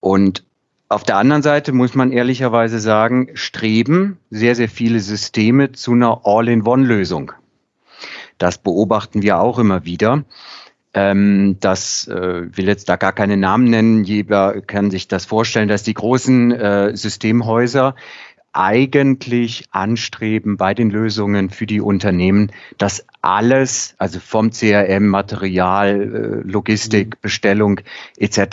Und 0.00 0.44
auf 0.88 1.04
der 1.04 1.16
anderen 1.16 1.42
Seite 1.42 1.72
muss 1.72 1.94
man 1.94 2.12
ehrlicherweise 2.12 2.78
sagen, 2.78 3.30
streben 3.34 4.18
sehr, 4.30 4.54
sehr 4.54 4.68
viele 4.68 5.00
Systeme 5.00 5.72
zu 5.72 5.92
einer 5.92 6.22
All-in-One-Lösung. 6.24 7.32
Das 8.38 8.58
beobachten 8.58 9.22
wir 9.22 9.38
auch 9.38 9.58
immer 9.58 9.84
wieder. 9.84 10.24
Ähm, 10.94 11.56
das 11.60 12.06
äh, 12.06 12.56
will 12.56 12.66
jetzt 12.66 12.88
da 12.88 12.96
gar 12.96 13.12
keine 13.12 13.36
Namen 13.36 13.64
nennen. 13.64 14.04
Jeder 14.04 14.60
kann 14.60 14.90
sich 14.90 15.08
das 15.08 15.24
vorstellen, 15.24 15.68
dass 15.68 15.82
die 15.82 15.94
großen 15.94 16.52
äh, 16.52 16.96
Systemhäuser 16.96 17.94
eigentlich 18.52 19.64
anstreben 19.70 20.58
bei 20.58 20.74
den 20.74 20.90
Lösungen 20.90 21.48
für 21.48 21.64
die 21.64 21.80
Unternehmen, 21.80 22.52
dass 22.76 23.06
alles, 23.22 23.94
also 23.96 24.20
vom 24.20 24.50
CRM, 24.50 25.06
Material, 25.08 26.42
äh, 26.44 26.48
Logistik, 26.48 27.16
mhm. 27.16 27.20
Bestellung 27.22 27.80
etc., 28.18 28.38
äh, 28.38 28.48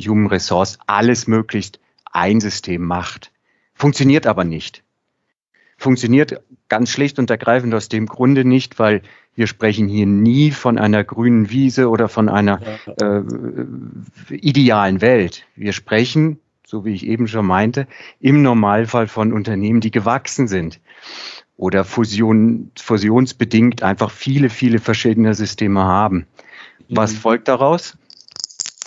Human 0.00 0.26
Resource, 0.26 0.78
alles 0.86 1.28
möglichst 1.28 1.78
ein 2.10 2.40
System 2.40 2.82
macht. 2.82 3.30
Funktioniert 3.74 4.26
aber 4.26 4.44
nicht. 4.44 4.82
Funktioniert 5.76 6.42
ganz 6.68 6.90
schlicht 6.90 7.18
und 7.18 7.30
ergreifend 7.30 7.74
aus 7.74 7.88
dem 7.88 8.06
Grunde 8.06 8.44
nicht, 8.44 8.78
weil 8.78 9.02
wir 9.34 9.46
sprechen 9.46 9.88
hier 9.88 10.06
nie 10.06 10.50
von 10.50 10.78
einer 10.78 11.04
grünen 11.04 11.50
Wiese 11.50 11.88
oder 11.88 12.08
von 12.08 12.28
einer 12.28 12.60
äh, 13.00 13.22
idealen 14.34 15.00
Welt. 15.00 15.44
Wir 15.56 15.72
sprechen 15.72 16.38
so 16.72 16.86
wie 16.86 16.94
ich 16.94 17.06
eben 17.06 17.28
schon 17.28 17.44
meinte, 17.44 17.86
im 18.18 18.40
Normalfall 18.40 19.06
von 19.06 19.34
Unternehmen, 19.34 19.82
die 19.82 19.90
gewachsen 19.90 20.48
sind 20.48 20.80
oder 21.58 21.84
Fusion, 21.84 22.72
fusionsbedingt 22.80 23.82
einfach 23.82 24.10
viele, 24.10 24.48
viele 24.48 24.78
verschiedene 24.78 25.34
Systeme 25.34 25.82
haben. 25.82 26.26
Was 26.88 27.12
mhm. 27.12 27.18
folgt 27.18 27.48
daraus? 27.48 27.98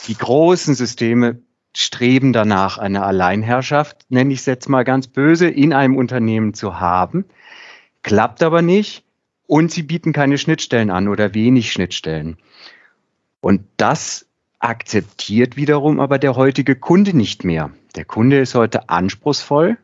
Die 0.07 0.17
großen 0.17 0.73
Systeme 0.73 1.37
streben 1.77 2.33
danach, 2.33 2.79
eine 2.79 3.03
Alleinherrschaft, 3.03 3.97
nenne 4.09 4.33
ich 4.33 4.39
es 4.39 4.47
jetzt 4.47 4.67
mal 4.67 4.83
ganz 4.83 5.05
böse, 5.05 5.47
in 5.47 5.71
einem 5.71 5.95
Unternehmen 5.95 6.55
zu 6.55 6.79
haben, 6.79 7.25
klappt 8.01 8.41
aber 8.41 8.63
nicht 8.63 9.04
und 9.47 9.71
sie 9.71 9.83
bieten 9.83 10.13
keine 10.13 10.37
Schnittstellen 10.37 10.89
an 10.89 11.07
oder 11.07 11.33
wenig 11.33 11.71
Schnittstellen. 11.71 12.37
Und 13.41 13.61
das 13.77 14.25
akzeptiert 14.59 15.57
wiederum 15.57 15.99
aber 15.99 16.17
der 16.17 16.35
heutige 16.35 16.75
Kunde 16.75 17.15
nicht 17.15 17.43
mehr. 17.43 17.71
Der 17.95 18.05
Kunde 18.05 18.39
ist 18.39 18.55
heute 18.55 18.89
anspruchsvoll. 18.89 19.77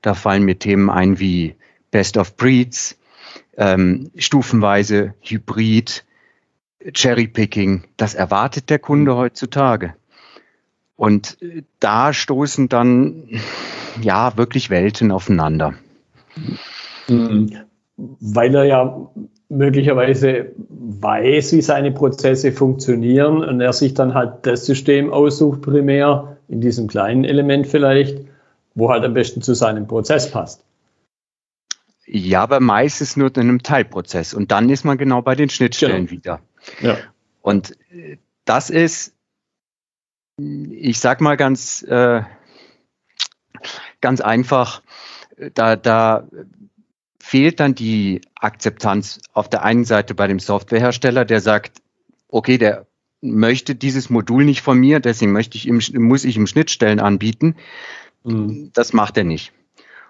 Da 0.00 0.14
fallen 0.14 0.44
mir 0.44 0.58
Themen 0.58 0.88
ein 0.88 1.18
wie 1.18 1.56
Best 1.90 2.16
of 2.16 2.36
Breeds, 2.36 2.98
ähm, 3.56 4.10
stufenweise 4.16 5.14
Hybrid, 5.20 6.04
Cherrypicking. 6.94 7.84
Das 7.96 8.14
erwartet 8.14 8.70
der 8.70 8.78
Kunde 8.78 9.16
heutzutage. 9.16 9.94
Und 10.96 11.40
äh, 11.42 11.62
da 11.80 12.12
stoßen 12.12 12.68
dann 12.68 13.28
ja 14.00 14.36
wirklich 14.36 14.70
Welten 14.70 15.10
aufeinander. 15.10 15.74
Weil 17.98 18.54
er 18.54 18.64
ja 18.64 19.10
möglicherweise 19.48 20.52
weiß, 20.68 21.52
wie 21.52 21.62
seine 21.62 21.90
Prozesse 21.90 22.52
funktionieren 22.52 23.42
und 23.42 23.60
er 23.60 23.72
sich 23.72 23.94
dann 23.94 24.14
halt 24.14 24.46
das 24.46 24.66
System 24.66 25.12
aussucht 25.12 25.62
primär, 25.62 26.36
in 26.48 26.60
diesem 26.60 26.86
kleinen 26.86 27.24
Element 27.24 27.66
vielleicht, 27.66 28.20
wo 28.74 28.90
halt 28.90 29.04
am 29.04 29.14
besten 29.14 29.42
zu 29.42 29.54
seinem 29.54 29.86
Prozess 29.86 30.30
passt. 30.30 30.64
Ja, 32.06 32.42
aber 32.42 32.60
meistens 32.60 33.16
nur 33.16 33.28
in 33.36 33.42
einem 33.42 33.62
Teilprozess 33.62 34.32
und 34.32 34.50
dann 34.50 34.70
ist 34.70 34.84
man 34.84 34.96
genau 34.96 35.20
bei 35.20 35.34
den 35.34 35.50
Schnittstellen 35.50 36.06
genau. 36.06 36.10
wieder. 36.10 36.40
Ja. 36.80 36.96
Und 37.42 37.76
äh, 37.90 38.16
das 38.44 38.70
ist, 38.70 39.14
ich 40.38 41.00
sag 41.00 41.20
mal 41.20 41.36
ganz, 41.36 41.82
äh, 41.82 42.22
ganz 44.00 44.20
einfach, 44.20 44.82
da, 45.54 45.76
da 45.76 46.26
fehlt 47.28 47.60
dann 47.60 47.74
die 47.74 48.22
Akzeptanz 48.36 49.20
auf 49.34 49.50
der 49.50 49.62
einen 49.62 49.84
Seite 49.84 50.14
bei 50.14 50.26
dem 50.26 50.38
Softwarehersteller, 50.38 51.26
der 51.26 51.42
sagt, 51.42 51.82
okay, 52.28 52.56
der 52.56 52.86
möchte 53.20 53.74
dieses 53.74 54.08
Modul 54.08 54.46
nicht 54.46 54.62
von 54.62 54.78
mir, 54.78 54.98
deswegen 54.98 55.32
möchte 55.32 55.58
ich 55.58 55.68
ihm, 55.68 55.78
muss 55.96 56.24
ich 56.24 56.38
ihm 56.38 56.46
Schnittstellen 56.46 57.00
anbieten. 57.00 57.56
Mhm. 58.24 58.70
Das 58.72 58.94
macht 58.94 59.18
er 59.18 59.24
nicht. 59.24 59.52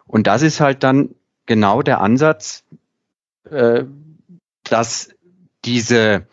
Und 0.07 0.29
das 0.29 0.43
ist 0.43 0.61
halt 0.61 0.85
dann 0.85 1.17
genau 1.45 1.83
der 1.83 2.01
Ansatz, 2.01 2.63
äh, 3.51 3.83
dass 4.63 5.11
diese, 5.65 6.29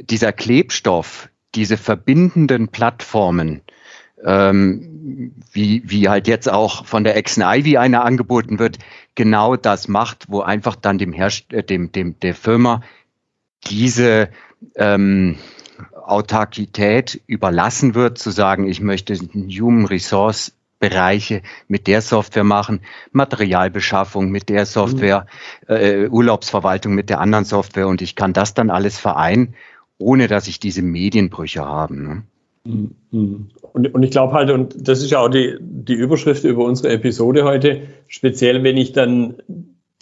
dieser 0.00 0.32
Klebstoff, 0.32 1.28
diese 1.54 1.76
verbindenden 1.76 2.70
Plattformen, 2.70 3.62
ähm, 4.24 5.32
wie, 5.52 5.82
wie 5.86 6.08
halt 6.08 6.28
jetzt 6.28 6.50
auch 6.50 6.84
von 6.84 7.04
der 7.04 7.16
Exen 7.16 7.42
Ivy 7.42 7.76
eine 7.78 8.02
angeboten 8.02 8.58
wird, 8.58 8.78
genau 9.14 9.56
das 9.56 9.88
macht, 9.88 10.26
wo 10.28 10.40
einfach 10.40 10.76
dann 10.76 10.98
dem 10.98 11.12
Herst 11.12 11.52
äh, 11.52 11.62
dem, 11.62 11.92
dem, 11.92 12.18
der 12.20 12.34
Firma 12.34 12.82
diese 13.68 14.28
ähm, 14.76 15.36
Autarkität 16.04 17.20
überlassen 17.26 17.94
wird, 17.94 18.18
zu 18.18 18.30
sagen, 18.30 18.66
ich 18.68 18.80
möchte 18.80 19.14
Human 19.14 19.86
Resource 19.86 20.52
Bereiche 20.78 21.42
mit 21.66 21.86
der 21.86 22.02
Software 22.02 22.44
machen, 22.44 22.80
Materialbeschaffung 23.10 24.30
mit 24.30 24.48
der 24.48 24.64
Software, 24.64 25.26
mhm. 25.68 25.74
äh, 25.74 26.08
Urlaubsverwaltung 26.08 26.94
mit 26.94 27.10
der 27.10 27.20
anderen 27.20 27.44
Software 27.44 27.88
und 27.88 28.00
ich 28.00 28.14
kann 28.14 28.32
das 28.32 28.54
dann 28.54 28.70
alles 28.70 28.98
vereinen, 28.98 29.54
ohne 29.98 30.28
dass 30.28 30.46
ich 30.46 30.60
diese 30.60 30.82
Medienbrüche 30.82 31.64
habe. 31.64 32.00
Ne? 32.00 32.22
Und, 33.72 33.94
und 33.94 34.02
ich 34.02 34.10
glaube 34.10 34.32
halt, 34.34 34.50
und 34.50 34.88
das 34.88 35.02
ist 35.02 35.10
ja 35.10 35.20
auch 35.20 35.28
die, 35.28 35.56
die 35.60 35.94
Überschrift 35.94 36.44
über 36.44 36.64
unsere 36.64 36.92
Episode 36.92 37.44
heute, 37.44 37.82
speziell 38.08 38.62
wenn 38.62 38.76
ich 38.76 38.92
dann 38.92 39.36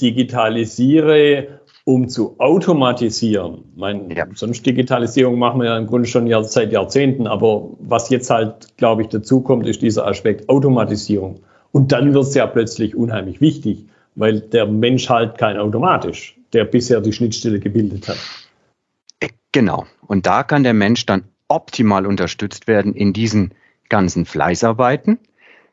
digitalisiere, 0.01 1.61
um 1.85 2.09
zu 2.09 2.39
automatisieren. 2.39 3.65
Mein, 3.77 4.11
ja. 4.11 4.27
Sonst 4.35 4.67
Digitalisierung 4.67 5.39
machen 5.39 5.61
wir 5.61 5.67
ja 5.67 5.79
im 5.79 5.87
Grunde 5.87 6.09
schon 6.09 6.29
seit 6.45 6.73
Jahrzehnten, 6.73 7.27
aber 7.27 7.71
was 7.79 8.11
jetzt 8.11 8.29
halt, 8.29 8.77
glaube 8.77 9.03
ich, 9.03 9.09
dazu 9.09 9.41
kommt, 9.41 9.67
ist 9.67 9.83
dieser 9.83 10.07
Aspekt 10.07 10.49
Automatisierung. 10.49 11.41
Und 11.71 11.93
dann 11.93 12.13
wird 12.13 12.25
es 12.25 12.35
ja 12.35 12.47
plötzlich 12.47 12.97
unheimlich 12.97 13.41
wichtig, 13.41 13.87
weil 14.17 14.41
der 14.41 14.67
Mensch 14.67 15.09
halt 15.09 15.39
kein 15.39 15.59
automatisch, 15.59 16.37
der 16.53 16.65
bisher 16.65 17.01
die 17.01 17.13
Schnittstelle 17.13 17.61
gebildet 17.61 18.09
hat. 18.09 18.19
Genau. 19.53 19.87
Und 20.07 20.27
da 20.27 20.43
kann 20.43 20.65
der 20.65 20.75
Mensch 20.75 21.07
dann 21.07 21.25
optimal 21.49 22.07
unterstützt 22.07 22.67
werden 22.67 22.95
in 22.95 23.13
diesen 23.13 23.53
ganzen 23.89 24.25
Fleißarbeiten. 24.25 25.19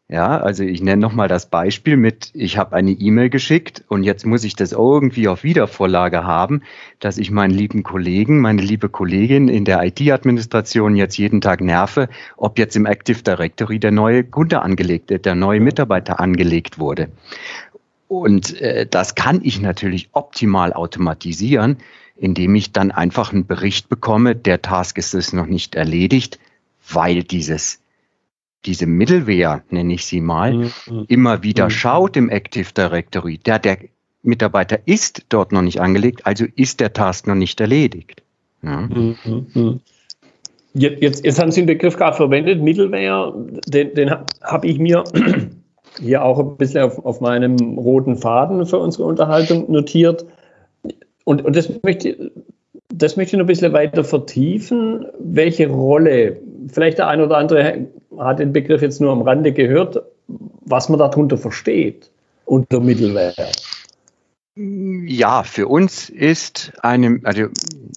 Ja, 0.09 0.37
also 0.37 0.63
ich 0.63 0.81
nenne 0.81 1.01
nochmal 1.01 1.29
das 1.29 1.49
Beispiel 1.49 1.95
mit, 1.95 2.29
ich 2.33 2.57
habe 2.57 2.75
eine 2.75 2.91
E-Mail 2.91 3.29
geschickt 3.29 3.83
und 3.87 4.03
jetzt 4.03 4.25
muss 4.25 4.43
ich 4.43 4.55
das 4.55 4.73
irgendwie 4.73 5.29
auf 5.29 5.43
Wiedervorlage 5.43 6.25
haben, 6.25 6.61
dass 6.99 7.17
ich 7.17 7.31
meinen 7.31 7.51
lieben 7.51 7.83
Kollegen, 7.83 8.39
meine 8.39 8.61
liebe 8.61 8.89
Kollegin 8.89 9.47
in 9.47 9.63
der 9.65 9.81
IT-Administration 9.81 10.97
jetzt 10.97 11.17
jeden 11.17 11.39
Tag 11.39 11.61
nerve, 11.61 12.09
ob 12.35 12.59
jetzt 12.59 12.75
im 12.75 12.85
Active 12.85 13.23
Directory 13.23 13.79
der 13.79 13.91
neue 13.91 14.23
Kunde 14.25 14.61
angelegt, 14.61 15.09
der 15.25 15.35
neue 15.35 15.61
Mitarbeiter 15.61 16.19
angelegt 16.19 16.77
wurde. 16.77 17.09
Und 18.07 18.61
äh, 18.61 18.85
das 18.85 19.15
kann 19.15 19.39
ich 19.41 19.61
natürlich 19.61 20.09
optimal 20.11 20.73
automatisieren, 20.73 21.77
indem 22.23 22.55
ich 22.55 22.71
dann 22.71 22.91
einfach 22.91 23.33
einen 23.33 23.45
Bericht 23.45 23.89
bekomme, 23.89 24.33
der 24.33 24.61
Task 24.61 24.97
ist 24.97 25.13
es 25.13 25.33
noch 25.33 25.45
nicht 25.45 25.75
erledigt, 25.75 26.39
weil 26.89 27.23
dieses 27.23 27.81
diese 28.65 28.85
Middleware, 28.85 29.61
nenne 29.71 29.93
ich 29.93 30.05
sie 30.05 30.21
mal, 30.21 30.53
mhm. 30.53 31.05
immer 31.09 31.43
wieder 31.43 31.65
mhm. 31.65 31.69
schaut 31.71 32.15
im 32.15 32.29
Active 32.29 32.71
Directory, 32.71 33.39
der, 33.39 33.59
der 33.59 33.77
Mitarbeiter 34.21 34.79
ist 34.85 35.25
dort 35.27 35.51
noch 35.51 35.61
nicht 35.61 35.81
angelegt, 35.81 36.25
also 36.25 36.45
ist 36.55 36.79
der 36.79 36.93
Task 36.93 37.27
noch 37.27 37.35
nicht 37.35 37.59
erledigt. 37.59 38.23
Ja. 38.61 38.81
Mhm. 38.81 39.17
mhm. 39.53 39.79
Jetzt, 40.75 41.25
jetzt 41.25 41.39
haben 41.39 41.51
Sie 41.51 41.61
den 41.61 41.67
Begriff 41.67 41.97
gerade 41.97 42.15
verwendet, 42.15 42.61
Middleware, 42.61 43.33
den, 43.67 43.93
den 43.95 44.09
habe 44.41 44.65
ich 44.65 44.79
mir 44.79 45.03
hier 45.99 46.23
auch 46.23 46.39
ein 46.39 46.55
bisschen 46.55 46.83
auf, 46.83 47.05
auf 47.05 47.19
meinem 47.19 47.77
roten 47.77 48.15
Faden 48.15 48.65
für 48.65 48.79
unsere 48.79 49.03
Unterhaltung 49.03 49.69
notiert. 49.69 50.25
Und, 51.23 51.43
und 51.43 51.55
das, 51.55 51.71
möchte, 51.83 52.31
das 52.89 53.17
möchte 53.17 53.35
ich 53.35 53.39
noch 53.39 53.45
ein 53.45 53.47
bisschen 53.47 53.73
weiter 53.73 54.03
vertiefen. 54.03 55.05
Welche 55.19 55.67
Rolle, 55.67 56.39
vielleicht 56.71 56.97
der 56.97 57.07
ein 57.07 57.21
oder 57.21 57.37
andere 57.37 57.87
hat 58.17 58.39
den 58.39 58.53
Begriff 58.53 58.81
jetzt 58.81 59.01
nur 59.01 59.11
am 59.11 59.21
Rande 59.21 59.53
gehört, 59.53 60.01
was 60.27 60.89
man 60.89 60.99
darunter 60.99 61.37
versteht 61.37 62.09
unter 62.45 62.79
Mittelware. 62.79 63.51
Ja, 64.55 65.41
für 65.41 65.67
uns 65.67 66.09
ist 66.09 66.73
eine, 66.83 67.19
also 67.23 67.47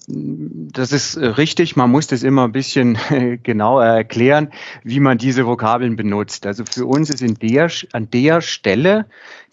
das 0.07 0.91
ist 0.91 1.17
richtig, 1.17 1.75
man 1.75 1.91
muss 1.91 2.07
das 2.07 2.23
immer 2.23 2.45
ein 2.45 2.51
bisschen 2.51 2.97
genauer 3.43 3.85
erklären, 3.85 4.49
wie 4.83 4.99
man 4.99 5.19
diese 5.19 5.45
Vokabeln 5.45 5.95
benutzt. 5.95 6.47
Also 6.47 6.63
für 6.69 6.87
uns 6.87 7.11
ist 7.11 7.21
in 7.21 7.35
der, 7.35 7.69
an 7.93 8.09
der 8.09 8.41
Stelle 8.41 9.05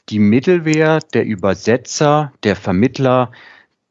die 0.09 0.19
Mittelwehr, 0.19 1.01
der 1.13 1.27
Übersetzer, 1.27 2.33
der 2.43 2.57
Vermittler, 2.57 3.33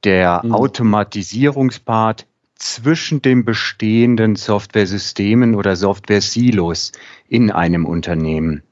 der 0.04 0.42
mhm. 0.44 0.54
Automatisierungspart 0.54 2.28
zwischen 2.56 3.22
den 3.22 3.46
bestehenden 3.46 4.36
Software-Systemen 4.36 5.56
oder 5.56 5.76
Software-Silos 5.76 6.94
in 7.28 7.52
einem 7.52 7.86
Unternehmen. 7.86 8.64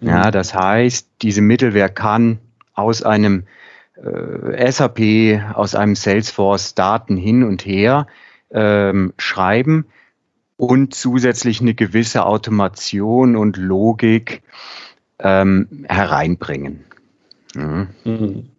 Mhm. 0.00 0.08
Ja, 0.08 0.30
das 0.30 0.54
heißt, 0.54 1.08
diese 1.22 1.42
Mittelwehr 1.42 1.88
kann 1.88 2.38
aus 2.74 3.02
einem 3.02 3.44
äh, 3.96 4.70
SAP, 4.70 5.54
aus 5.54 5.74
einem 5.74 5.96
Salesforce 5.96 6.74
Daten 6.74 7.16
hin 7.16 7.42
und 7.42 7.64
her 7.66 8.06
ähm, 8.50 9.12
schreiben 9.18 9.86
und 10.56 10.94
zusätzlich 10.94 11.60
eine 11.60 11.74
gewisse 11.74 12.24
Automation 12.24 13.36
und 13.36 13.56
Logik 13.56 14.42
ähm, 15.18 15.84
hereinbringen. 15.88 16.84
Mhm. 17.54 17.88
Mhm 18.04 18.50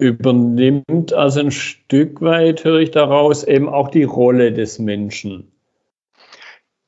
übernimmt 0.00 1.12
also 1.12 1.40
ein 1.40 1.50
Stück 1.50 2.20
weit, 2.22 2.64
höre 2.64 2.80
ich 2.80 2.90
daraus, 2.90 3.44
eben 3.44 3.68
auch 3.68 3.88
die 3.88 4.04
Rolle 4.04 4.52
des 4.52 4.78
Menschen. 4.78 5.52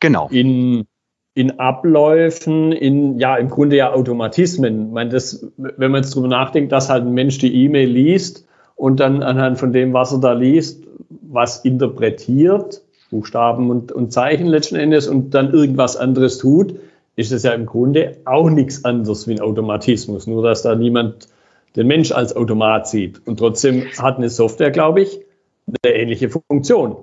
Genau. 0.00 0.28
In, 0.30 0.86
in 1.34 1.60
Abläufen, 1.60 2.72
in 2.72 3.18
ja 3.18 3.36
im 3.36 3.48
Grunde 3.48 3.76
ja 3.76 3.92
Automatismen. 3.92 4.86
Ich 4.86 4.92
meine, 4.92 5.10
das, 5.10 5.46
wenn 5.56 5.92
man 5.92 6.02
jetzt 6.02 6.14
drüber 6.14 6.28
nachdenkt, 6.28 6.72
dass 6.72 6.88
halt 6.88 7.04
ein 7.04 7.12
Mensch 7.12 7.38
die 7.38 7.64
E-Mail 7.64 7.88
liest 7.88 8.46
und 8.74 8.98
dann 8.98 9.22
anhand 9.22 9.58
von 9.58 9.72
dem, 9.72 9.92
was 9.92 10.12
er 10.12 10.18
da 10.18 10.32
liest, 10.32 10.84
was 11.08 11.64
interpretiert, 11.64 12.82
Buchstaben 13.10 13.70
und, 13.70 13.92
und 13.92 14.12
Zeichen 14.12 14.46
letzten 14.46 14.76
Endes 14.76 15.06
und 15.06 15.34
dann 15.34 15.52
irgendwas 15.52 15.96
anderes 15.96 16.38
tut, 16.38 16.76
ist 17.14 17.30
es 17.30 17.42
ja 17.42 17.52
im 17.52 17.66
Grunde 17.66 18.16
auch 18.24 18.48
nichts 18.48 18.86
anderes 18.86 19.28
wie 19.28 19.32
ein 19.32 19.40
Automatismus. 19.40 20.26
Nur 20.26 20.42
dass 20.42 20.62
da 20.62 20.74
niemand 20.74 21.28
den 21.76 21.86
Mensch 21.86 22.12
als 22.12 22.34
Automat 22.34 22.88
sieht. 22.88 23.26
Und 23.26 23.38
trotzdem 23.38 23.86
hat 23.98 24.18
eine 24.18 24.28
Software, 24.28 24.70
glaube 24.70 25.02
ich, 25.02 25.20
eine 25.82 25.94
ähnliche 25.94 26.28
Funktion. 26.30 26.96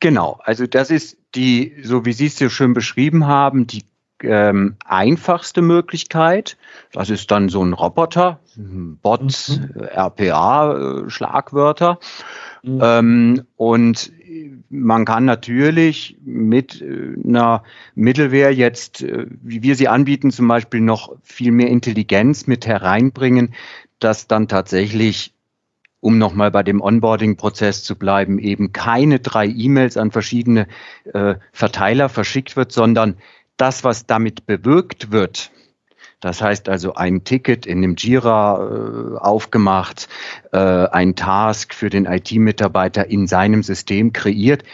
Genau, 0.00 0.38
also 0.44 0.66
das 0.66 0.90
ist 0.90 1.18
die, 1.34 1.76
so 1.82 2.04
wie 2.04 2.12
Sie 2.12 2.26
es 2.26 2.38
so 2.38 2.48
schön 2.48 2.72
beschrieben 2.72 3.26
haben, 3.26 3.66
die 3.66 3.84
ähm, 4.22 4.76
einfachste 4.84 5.62
Möglichkeit. 5.62 6.56
Das 6.92 7.10
ist 7.10 7.30
dann 7.30 7.48
so 7.48 7.62
ein 7.62 7.72
Roboter, 7.72 8.40
Bots, 8.56 9.58
mhm. 9.58 9.82
RPA, 9.82 11.04
äh, 11.06 11.10
Schlagwörter. 11.10 11.98
Mhm. 12.62 12.80
Ähm, 12.82 13.42
und 13.56 14.12
man 14.70 15.04
kann 15.04 15.24
natürlich 15.24 16.16
mit 16.24 16.82
äh, 16.82 17.14
einer 17.24 17.62
Mittelwehr 17.94 18.52
jetzt, 18.52 19.02
äh, 19.02 19.26
wie 19.42 19.62
wir 19.62 19.74
sie 19.74 19.88
anbieten, 19.88 20.30
zum 20.30 20.48
Beispiel 20.48 20.80
noch 20.80 21.16
viel 21.22 21.52
mehr 21.52 21.68
Intelligenz 21.68 22.46
mit 22.46 22.66
hereinbringen, 22.66 23.54
dass 23.98 24.26
dann 24.26 24.48
tatsächlich 24.48 25.32
um 26.00 26.18
nochmal 26.18 26.50
bei 26.50 26.62
dem 26.62 26.80
Onboarding-Prozess 26.80 27.82
zu 27.82 27.96
bleiben, 27.96 28.38
eben 28.38 28.72
keine 28.72 29.18
drei 29.18 29.46
E-Mails 29.46 29.96
an 29.96 30.12
verschiedene 30.12 30.68
äh, 31.12 31.34
Verteiler 31.52 32.08
verschickt 32.08 32.56
wird, 32.56 32.70
sondern 32.70 33.16
das, 33.56 33.82
was 33.82 34.06
damit 34.06 34.46
bewirkt 34.46 35.10
wird, 35.10 35.50
das 36.20 36.42
heißt 36.42 36.68
also 36.68 36.94
ein 36.94 37.24
Ticket 37.24 37.66
in 37.66 37.80
dem 37.80 37.94
Jira 37.96 38.60
äh, 38.60 39.18
aufgemacht, 39.18 40.08
äh, 40.52 40.58
ein 40.58 41.14
Task 41.14 41.74
für 41.74 41.90
den 41.90 42.06
IT-Mitarbeiter 42.06 43.06
in 43.08 43.26
seinem 43.26 43.62
System 43.62 44.12
kreiert. 44.12 44.64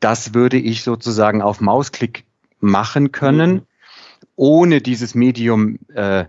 Das 0.00 0.34
würde 0.34 0.56
ich 0.56 0.82
sozusagen 0.82 1.42
auf 1.42 1.60
Mausklick 1.60 2.24
machen 2.60 3.12
können, 3.12 3.52
mhm. 3.52 3.62
ohne 4.36 4.80
dieses 4.80 5.14
Medium 5.14 5.78
äh, 5.94 6.24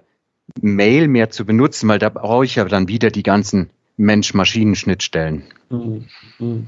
Mail 0.61 1.07
mehr 1.07 1.29
zu 1.29 1.45
benutzen, 1.45 1.87
weil 1.89 1.99
da 1.99 2.09
brauche 2.09 2.45
ich 2.45 2.55
ja 2.55 2.65
dann 2.65 2.87
wieder 2.87 3.09
die 3.09 3.23
ganzen 3.23 3.69
Mensch-Maschinen-Schnittstellen. 3.97 5.43
Mhm. 5.69 6.05
Mhm. 6.39 6.67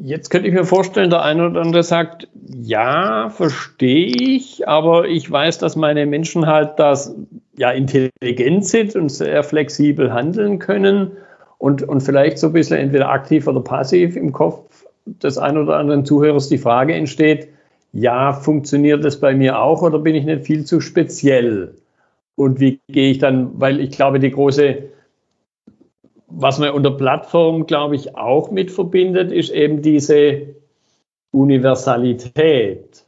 Jetzt 0.00 0.30
könnte 0.30 0.48
ich 0.48 0.54
mir 0.54 0.64
vorstellen, 0.64 1.10
der 1.10 1.22
eine 1.22 1.48
oder 1.48 1.60
andere 1.60 1.82
sagt, 1.82 2.28
ja, 2.46 3.30
verstehe 3.30 4.06
ich, 4.06 4.68
aber 4.68 5.08
ich 5.08 5.28
weiß, 5.28 5.58
dass 5.58 5.74
meine 5.74 6.06
Menschen 6.06 6.46
halt 6.46 6.78
das 6.78 7.14
ja 7.56 7.70
intelligent 7.70 8.64
sind 8.64 8.94
und 8.94 9.10
sehr 9.10 9.42
flexibel 9.42 10.12
handeln 10.12 10.60
können 10.60 11.12
und, 11.58 11.82
und 11.82 12.00
vielleicht 12.02 12.38
so 12.38 12.48
ein 12.48 12.52
bisschen 12.52 12.78
entweder 12.78 13.10
aktiv 13.10 13.48
oder 13.48 13.60
passiv 13.60 14.16
im 14.16 14.32
Kopf 14.32 14.86
des 15.04 15.36
einen 15.36 15.58
oder 15.58 15.76
anderen 15.76 16.04
Zuhörers 16.04 16.48
die 16.48 16.58
Frage 16.58 16.94
entsteht, 16.94 17.48
ja, 17.92 18.32
funktioniert 18.32 19.04
das 19.04 19.18
bei 19.18 19.34
mir 19.34 19.60
auch 19.60 19.82
oder 19.82 19.98
bin 19.98 20.14
ich 20.14 20.24
nicht 20.24 20.44
viel 20.44 20.64
zu 20.64 20.80
speziell? 20.80 21.74
Und 22.36 22.60
wie 22.60 22.78
gehe 22.88 23.10
ich 23.10 23.18
dann, 23.18 23.50
weil 23.60 23.80
ich 23.80 23.90
glaube, 23.90 24.20
die 24.20 24.30
große 24.30 24.76
was 26.28 26.58
man 26.58 26.70
unter 26.70 26.90
Plattform, 26.90 27.66
glaube 27.66 27.96
ich, 27.96 28.16
auch 28.16 28.50
mit 28.50 28.70
verbindet, 28.70 29.32
ist 29.32 29.50
eben 29.50 29.82
diese 29.82 30.54
Universalität 31.30 33.04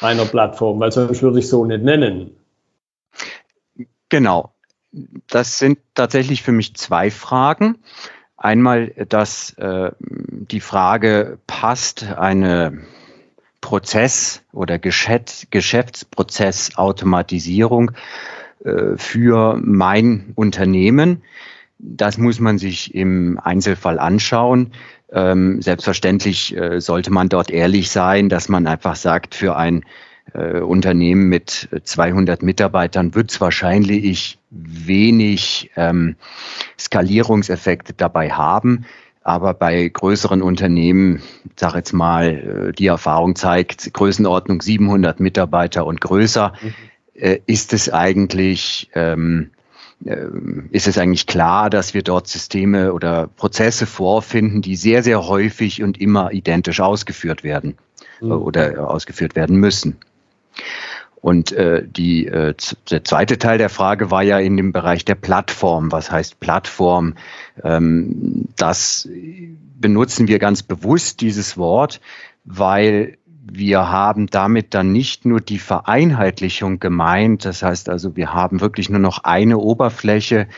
einer 0.00 0.24
Plattform, 0.24 0.80
weil 0.80 0.92
sonst 0.92 1.22
würde 1.22 1.38
ich 1.38 1.48
so 1.48 1.64
nicht 1.64 1.82
nennen. 1.82 2.36
Genau. 4.08 4.50
Das 5.26 5.58
sind 5.58 5.78
tatsächlich 5.94 6.42
für 6.42 6.52
mich 6.52 6.74
zwei 6.74 7.10
Fragen. 7.10 7.78
Einmal, 8.36 8.88
dass 9.08 9.54
äh, 9.58 9.90
die 9.98 10.60
Frage, 10.60 11.38
passt 11.46 12.04
eine 12.04 12.82
Prozess- 13.60 14.42
oder 14.52 14.78
Geschäfts 14.78 15.48
Geschäftsprozessautomatisierung 15.50 17.90
äh, 18.64 18.96
für 18.96 19.58
mein 19.62 20.32
Unternehmen? 20.34 21.22
Das 21.86 22.16
muss 22.16 22.40
man 22.40 22.58
sich 22.58 22.94
im 22.94 23.38
Einzelfall 23.42 23.98
anschauen. 23.98 24.72
Ähm, 25.12 25.60
selbstverständlich 25.60 26.56
äh, 26.56 26.80
sollte 26.80 27.10
man 27.10 27.28
dort 27.28 27.50
ehrlich 27.50 27.90
sein, 27.90 28.28
dass 28.28 28.48
man 28.48 28.66
einfach 28.66 28.96
sagt, 28.96 29.34
für 29.34 29.56
ein 29.56 29.84
äh, 30.32 30.60
Unternehmen 30.60 31.28
mit 31.28 31.68
200 31.84 32.42
Mitarbeitern 32.42 33.14
wird 33.14 33.30
es 33.30 33.40
wahrscheinlich 33.40 34.38
wenig 34.50 35.70
ähm, 35.76 36.16
Skalierungseffekte 36.78 37.92
dabei 37.92 38.30
haben. 38.30 38.86
Aber 39.22 39.52
bei 39.52 39.86
größeren 39.86 40.42
Unternehmen, 40.42 41.22
sag 41.56 41.74
jetzt 41.74 41.92
mal, 41.92 42.70
äh, 42.70 42.72
die 42.72 42.86
Erfahrung 42.86 43.36
zeigt, 43.36 43.92
Größenordnung 43.92 44.62
700 44.62 45.20
Mitarbeiter 45.20 45.84
und 45.84 46.00
größer, 46.00 46.54
mhm 46.62 46.74
äh, 47.14 47.40
ist 47.46 47.72
es 47.72 47.92
eigentlich 47.92 48.90
ähm, 48.94 49.50
äh, 49.52 49.53
ist 50.70 50.86
es 50.86 50.98
eigentlich 50.98 51.26
klar, 51.26 51.70
dass 51.70 51.94
wir 51.94 52.02
dort 52.02 52.28
Systeme 52.28 52.92
oder 52.92 53.28
Prozesse 53.28 53.86
vorfinden, 53.86 54.60
die 54.60 54.76
sehr, 54.76 55.02
sehr 55.02 55.26
häufig 55.26 55.82
und 55.82 56.00
immer 56.00 56.32
identisch 56.32 56.80
ausgeführt 56.80 57.42
werden 57.42 57.76
mhm. 58.20 58.32
oder 58.32 58.90
ausgeführt 58.90 59.34
werden 59.34 59.56
müssen. 59.56 59.96
Und 61.24 61.52
äh, 61.52 61.82
die, 61.86 62.26
äh, 62.26 62.54
der 62.90 63.02
zweite 63.02 63.38
Teil 63.38 63.56
der 63.56 63.70
Frage 63.70 64.10
war 64.10 64.22
ja 64.22 64.38
in 64.38 64.58
dem 64.58 64.72
Bereich 64.72 65.06
der 65.06 65.14
Plattform. 65.14 65.90
Was 65.90 66.10
heißt 66.10 66.38
Plattform? 66.38 67.14
Ähm, 67.62 68.48
das 68.56 69.08
benutzen 69.80 70.28
wir 70.28 70.38
ganz 70.38 70.62
bewusst, 70.62 71.22
dieses 71.22 71.56
Wort, 71.56 72.02
weil 72.44 73.16
wir 73.46 73.90
haben 73.90 74.26
damit 74.26 74.72
dann 74.74 74.92
nicht 74.92 75.26
nur 75.26 75.40
die 75.40 75.58
Vereinheitlichung 75.58 76.78
gemeint, 76.80 77.44
das 77.44 77.62
heißt 77.62 77.88
also, 77.88 78.16
wir 78.16 78.32
haben 78.32 78.60
wirklich 78.60 78.88
nur 78.88 79.00
noch 79.00 79.24
eine 79.24 79.58
Oberfläche, 79.58 80.48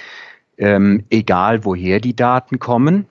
ähm, 0.57 1.05
egal 1.11 1.65
woher 1.65 2.01
die 2.01 2.15
Daten 2.15 2.59
kommen. 2.59 3.07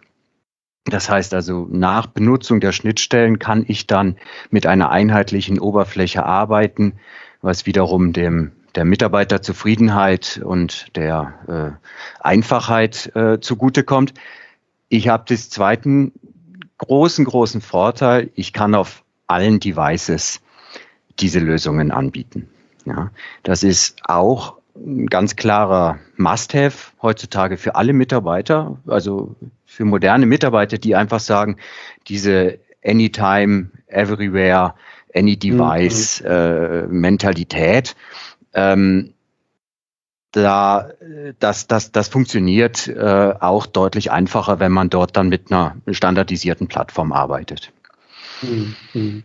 Das 0.86 1.10
heißt 1.10 1.34
also, 1.34 1.68
nach 1.70 2.08
Benutzung 2.08 2.60
der 2.60 2.72
Schnittstellen 2.72 3.40
kann 3.40 3.66
ich 3.68 3.88
dann 3.88 4.18
mit 4.50 4.66
einer 4.66 4.92
einheitlichen 4.92 5.60
Oberfläche 5.60 6.26
arbeiten, 6.26 6.94
was 7.42 7.66
wiederum 7.66 8.14
dem 8.14 8.52
der 8.76 8.86
Mitarbeiterzufriedenheit 8.86 10.42
und 10.44 10.96
der 10.96 11.80
äh, 11.82 12.22
Einfachheit 12.22 13.16
äh, 13.16 13.40
zugutekommt. 13.40 14.14
Ich 14.90 15.08
habe 15.08 15.24
das 15.28 15.50
zweiten 15.50 16.12
großen, 16.78 17.26
großen 17.26 17.62
Vorteil, 17.62 18.30
ich 18.36 18.52
kann 18.52 18.76
auf 18.76 19.05
allen 19.28 19.60
Devices 19.60 20.42
diese 21.20 21.40
Lösungen 21.40 21.92
anbieten. 21.92 22.50
Ja, 22.86 23.12
das 23.44 23.64
ist 23.64 23.98
auch 24.06 24.58
ein 24.76 25.08
ganz 25.08 25.36
klarer 25.36 26.00
Must-have 26.18 26.92
heutzutage 27.02 27.58
für 27.58 27.76
alle 27.76 27.94
Mitarbeiter, 27.94 28.78
also 28.86 29.36
für 29.66 29.86
moderne 29.86 30.26
Mitarbeiter, 30.26 30.78
die 30.78 30.96
einfach 30.96 31.20
sagen, 31.20 31.58
diese 32.08 32.60
Anytime, 32.84 33.72
Everywhere, 33.88 34.76
Any 35.14 35.38
Device 35.38 36.22
mhm. 36.22 36.28
äh, 36.30 36.82
Mentalität, 36.88 37.96
ähm, 38.54 39.14
da, 40.32 40.90
das, 41.40 41.68
das, 41.68 41.94
das 41.94 42.10
funktioniert 42.10 42.90
äh, 42.90 43.34
auch 43.40 43.66
deutlich 43.66 44.12
einfacher, 44.12 44.60
wenn 44.60 44.74
man 44.74 44.90
dort 44.90 45.16
dann 45.16 45.30
mit 45.30 45.50
einer 45.50 45.78
standardisierten 45.90 46.68
Plattform 46.68 47.14
arbeitet. 47.14 47.72
Mhm. 48.42 49.24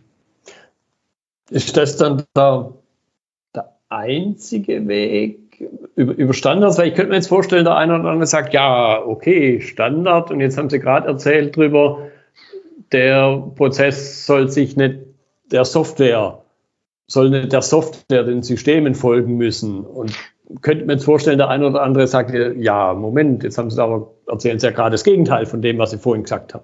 Ist 1.49 1.75
das 1.75 1.97
dann 1.97 2.23
der, 2.35 2.73
der 3.53 3.75
einzige 3.89 4.87
Weg 4.87 5.69
über, 5.95 6.13
über 6.13 6.33
Standards? 6.33 6.77
Weil 6.77 6.89
ich 6.89 6.95
könnte 6.95 7.09
mir 7.09 7.17
jetzt 7.17 7.27
vorstellen, 7.27 7.65
der 7.65 7.75
eine 7.75 7.99
oder 7.99 8.09
andere 8.09 8.27
sagt, 8.27 8.53
ja, 8.53 9.03
okay, 9.05 9.59
Standard. 9.61 10.31
Und 10.31 10.39
jetzt 10.39 10.57
haben 10.57 10.69
Sie 10.69 10.79
gerade 10.79 11.07
erzählt 11.07 11.55
drüber, 11.55 12.07
der 12.91 13.51
Prozess 13.55 14.25
soll 14.25 14.49
sich 14.49 14.77
nicht 14.77 14.99
der 15.51 15.65
Software, 15.65 16.41
soll 17.07 17.29
nicht 17.29 17.51
der 17.51 17.61
Software 17.61 18.23
den 18.23 18.43
Systemen 18.43 18.95
folgen 18.95 19.35
müssen. 19.35 19.81
Und 19.85 20.13
könnte 20.61 20.85
mir 20.85 20.93
jetzt 20.93 21.05
vorstellen, 21.05 21.37
der 21.37 21.49
eine 21.49 21.67
oder 21.67 21.81
andere 21.81 22.07
sagt, 22.07 22.33
ja, 22.57 22.93
Moment, 22.93 23.43
jetzt 23.43 23.57
haben 23.57 23.69
Sie 23.69 23.81
aber 23.81 24.11
erzählen 24.27 24.59
Sie 24.59 24.67
ja 24.67 24.71
gerade 24.71 24.91
das 24.91 25.03
Gegenteil 25.03 25.45
von 25.45 25.61
dem, 25.61 25.77
was 25.77 25.91
Sie 25.91 25.97
vorhin 25.97 26.23
gesagt 26.23 26.53
haben 26.53 26.63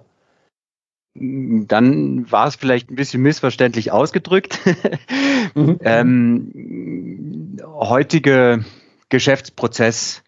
dann 1.18 2.30
war 2.30 2.46
es 2.46 2.56
vielleicht 2.56 2.90
ein 2.90 2.96
bisschen 2.96 3.22
missverständlich 3.22 3.92
ausgedrückt. 3.92 4.58
mhm. 5.54 5.78
ähm, 5.82 7.56
heutige 7.64 8.64
Geschäftsprozess 9.08 10.22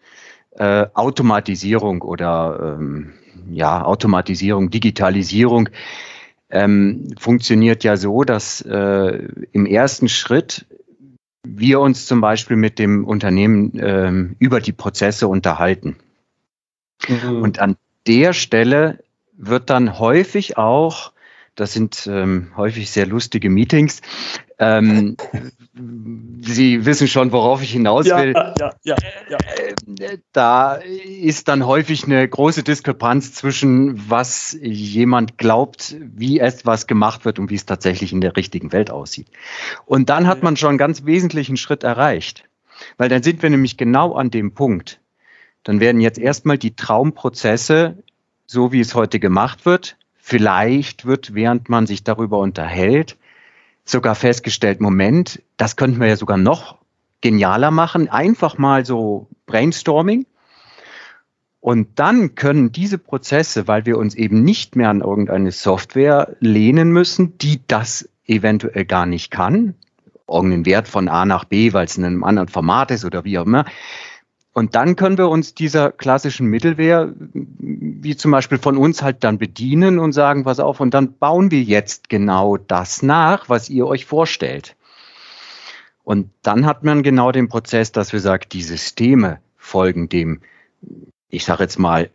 äh, 0.51 0.87
Automatisierung 0.93 2.01
oder 2.01 2.77
ähm, 2.79 3.13
ja 3.49 3.83
Automatisierung, 3.83 4.69
Digitalisierung 4.69 5.69
ähm, 6.49 7.13
funktioniert 7.17 7.83
ja 7.83 7.95
so, 7.95 8.23
dass 8.23 8.61
äh, 8.61 9.27
im 9.51 9.65
ersten 9.65 10.09
Schritt 10.09 10.65
wir 11.43 11.79
uns 11.79 12.05
zum 12.05 12.21
Beispiel 12.21 12.57
mit 12.57 12.77
dem 12.77 13.05
Unternehmen 13.05 13.71
ähm, 13.77 14.35
über 14.39 14.59
die 14.59 14.73
Prozesse 14.73 15.27
unterhalten. 15.27 15.95
Mhm. 17.07 17.41
Und 17.41 17.59
an 17.59 17.77
der 18.05 18.33
Stelle 18.33 18.99
wird 19.41 19.69
dann 19.69 19.99
häufig 19.99 20.57
auch, 20.57 21.11
das 21.55 21.73
sind 21.73 22.07
ähm, 22.07 22.51
häufig 22.55 22.89
sehr 22.89 23.05
lustige 23.05 23.49
Meetings, 23.49 24.01
ähm, 24.59 25.17
Sie 26.41 26.85
wissen 26.85 27.07
schon, 27.07 27.31
worauf 27.31 27.63
ich 27.63 27.71
hinaus 27.71 28.05
will. 28.05 28.33
Ja, 28.33 28.53
ja, 28.59 28.71
ja, 28.83 28.95
ja. 29.29 29.37
Äh, 29.99 30.17
da 30.33 30.75
ist 30.75 31.47
dann 31.47 31.65
häufig 31.65 32.03
eine 32.03 32.27
große 32.27 32.63
Diskrepanz 32.63 33.33
zwischen, 33.33 34.09
was 34.09 34.57
jemand 34.61 35.37
glaubt, 35.37 35.95
wie 35.99 36.39
etwas 36.39 36.87
gemacht 36.87 37.25
wird 37.25 37.39
und 37.39 37.49
wie 37.49 37.55
es 37.55 37.65
tatsächlich 37.65 38.11
in 38.11 38.21
der 38.21 38.35
richtigen 38.35 38.71
Welt 38.71 38.91
aussieht. 38.91 39.27
Und 39.85 40.09
dann 40.09 40.27
hat 40.27 40.43
man 40.43 40.57
schon 40.57 40.69
einen 40.69 40.77
ganz 40.77 41.05
wesentlichen 41.05 41.57
Schritt 41.57 41.83
erreicht. 41.83 42.43
Weil 42.97 43.09
dann 43.09 43.23
sind 43.23 43.41
wir 43.41 43.49
nämlich 43.49 43.77
genau 43.77 44.13
an 44.13 44.29
dem 44.29 44.53
Punkt. 44.53 44.99
Dann 45.63 45.79
werden 45.79 46.01
jetzt 46.01 46.19
erstmal 46.19 46.57
die 46.57 46.75
Traumprozesse 46.75 47.97
so 48.51 48.73
wie 48.73 48.81
es 48.81 48.95
heute 48.95 49.21
gemacht 49.21 49.65
wird. 49.65 49.95
Vielleicht 50.17 51.05
wird, 51.05 51.33
während 51.33 51.69
man 51.69 51.87
sich 51.87 52.03
darüber 52.03 52.39
unterhält, 52.39 53.17
sogar 53.85 54.13
festgestellt, 54.13 54.81
Moment, 54.81 55.41
das 55.55 55.77
könnten 55.77 56.01
wir 56.01 56.07
ja 56.07 56.17
sogar 56.17 56.37
noch 56.37 56.77
genialer 57.21 57.71
machen. 57.71 58.09
Einfach 58.09 58.57
mal 58.57 58.85
so 58.85 59.27
Brainstorming. 59.45 60.25
Und 61.61 61.97
dann 61.97 62.35
können 62.35 62.73
diese 62.73 62.97
Prozesse, 62.97 63.69
weil 63.69 63.85
wir 63.85 63.97
uns 63.97 64.15
eben 64.15 64.43
nicht 64.43 64.75
mehr 64.75 64.89
an 64.89 64.99
irgendeine 64.99 65.51
Software 65.51 66.35
lehnen 66.41 66.91
müssen, 66.91 67.37
die 67.37 67.61
das 67.67 68.09
eventuell 68.25 68.83
gar 68.83 69.05
nicht 69.05 69.31
kann, 69.31 69.75
irgendeinen 70.27 70.65
Wert 70.65 70.89
von 70.89 71.07
A 71.07 71.23
nach 71.25 71.45
B, 71.45 71.71
weil 71.71 71.85
es 71.85 71.97
in 71.97 72.03
einem 72.03 72.25
anderen 72.25 72.49
Format 72.49 72.91
ist 72.91 73.05
oder 73.05 73.23
wie 73.23 73.39
auch 73.39 73.45
immer, 73.45 73.63
und 74.53 74.75
dann 74.75 74.95
können 74.97 75.17
wir 75.17 75.29
uns 75.29 75.53
dieser 75.53 75.91
klassischen 75.91 76.47
Mittelwehr, 76.47 77.13
wie 77.33 78.17
zum 78.17 78.31
Beispiel 78.31 78.57
von 78.57 78.77
uns 78.77 79.01
halt 79.01 79.23
dann 79.23 79.37
bedienen 79.37 79.97
und 79.97 80.11
sagen, 80.11 80.43
pass 80.43 80.59
auf, 80.59 80.81
und 80.81 80.93
dann 80.93 81.13
bauen 81.17 81.51
wir 81.51 81.61
jetzt 81.61 82.09
genau 82.09 82.57
das 82.57 83.01
nach, 83.01 83.47
was 83.47 83.69
ihr 83.69 83.87
euch 83.87 84.05
vorstellt. 84.05 84.75
Und 86.03 86.31
dann 86.41 86.65
hat 86.65 86.83
man 86.83 87.03
genau 87.03 87.31
den 87.31 87.47
Prozess, 87.47 87.93
dass 87.93 88.11
wir 88.11 88.19
sagen, 88.19 88.45
die 88.51 88.63
Systeme 88.63 89.39
folgen 89.55 90.09
dem, 90.09 90.41
ich 91.29 91.45
sage 91.45 91.63
jetzt 91.63 91.79
mal, 91.79 92.09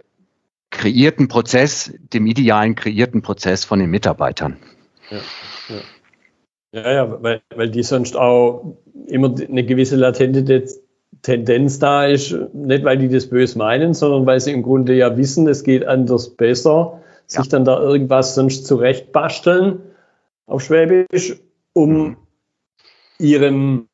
kreierten 0.70 1.29
Prozess, 1.29 1.94
dem 2.12 2.27
idealen 2.27 2.75
kreierten 2.75 3.22
Prozess 3.22 3.64
von 3.64 3.79
den 3.79 3.88
Mitarbeitern. 3.90 4.59
Ja, 5.11 5.18
ja. 5.68 5.81
Ja, 6.72 6.92
ja, 6.92 7.22
weil, 7.22 7.40
weil 7.55 7.70
die 7.70 7.83
sonst 7.83 8.16
auch 8.16 8.77
immer 9.07 9.35
eine 9.35 9.64
gewisse 9.64 9.96
latente 9.96 10.42
Tendenz 11.23 11.79
da 11.79 12.07
ist, 12.07 12.37
nicht 12.53 12.85
weil 12.85 12.99
die 12.99 13.09
das 13.09 13.29
böse 13.29 13.59
meinen, 13.59 13.95
sondern 13.95 14.27
weil 14.27 14.40
sie 14.40 14.53
im 14.53 14.62
Grunde 14.62 14.95
ja 14.95 15.16
wissen, 15.16 15.49
es 15.49 15.64
geht 15.64 15.87
anders 15.87 16.31
besser, 16.31 17.01
ja. 17.01 17.01
sich 17.27 17.49
dann 17.49 17.64
da 17.64 17.81
irgendwas 17.81 18.35
sonst 18.35 18.66
zurechtbasteln 18.66 19.81
auf 20.47 20.62
Schwäbisch, 20.62 21.40
um 21.73 21.90
mhm. 21.90 22.16
ihrem, 23.19 23.88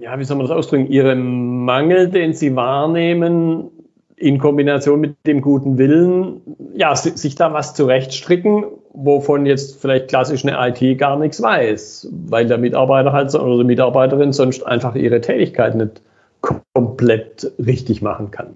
ja, 0.00 0.18
wie 0.18 0.24
soll 0.24 0.36
man 0.36 0.46
das 0.46 0.56
ausdrücken, 0.56 0.86
ihrem 0.86 1.64
Mangel, 1.64 2.08
den 2.08 2.34
sie 2.34 2.54
wahrnehmen, 2.54 3.70
in 4.16 4.38
Kombination 4.38 5.00
mit 5.00 5.16
dem 5.26 5.40
guten 5.40 5.78
Willen, 5.78 6.42
ja, 6.74 6.94
sich 6.94 7.34
da 7.36 7.52
was 7.52 7.74
zurechtstricken, 7.74 8.64
wovon 8.92 9.46
jetzt 9.46 9.80
vielleicht 9.80 10.08
klassisch 10.08 10.44
eine 10.44 10.56
IT 10.68 10.98
gar 10.98 11.18
nichts 11.18 11.40
weiß, 11.40 12.08
weil 12.10 12.46
der 12.46 12.58
Mitarbeiter 12.58 13.12
halt 13.12 13.34
oder 13.34 13.58
die 13.58 13.64
Mitarbeiterin 13.64 14.32
sonst 14.32 14.66
einfach 14.66 14.94
ihre 14.94 15.20
Tätigkeit 15.20 15.74
nicht 15.74 16.02
komplett 16.40 17.52
richtig 17.58 18.02
machen 18.02 18.30
kann. 18.30 18.54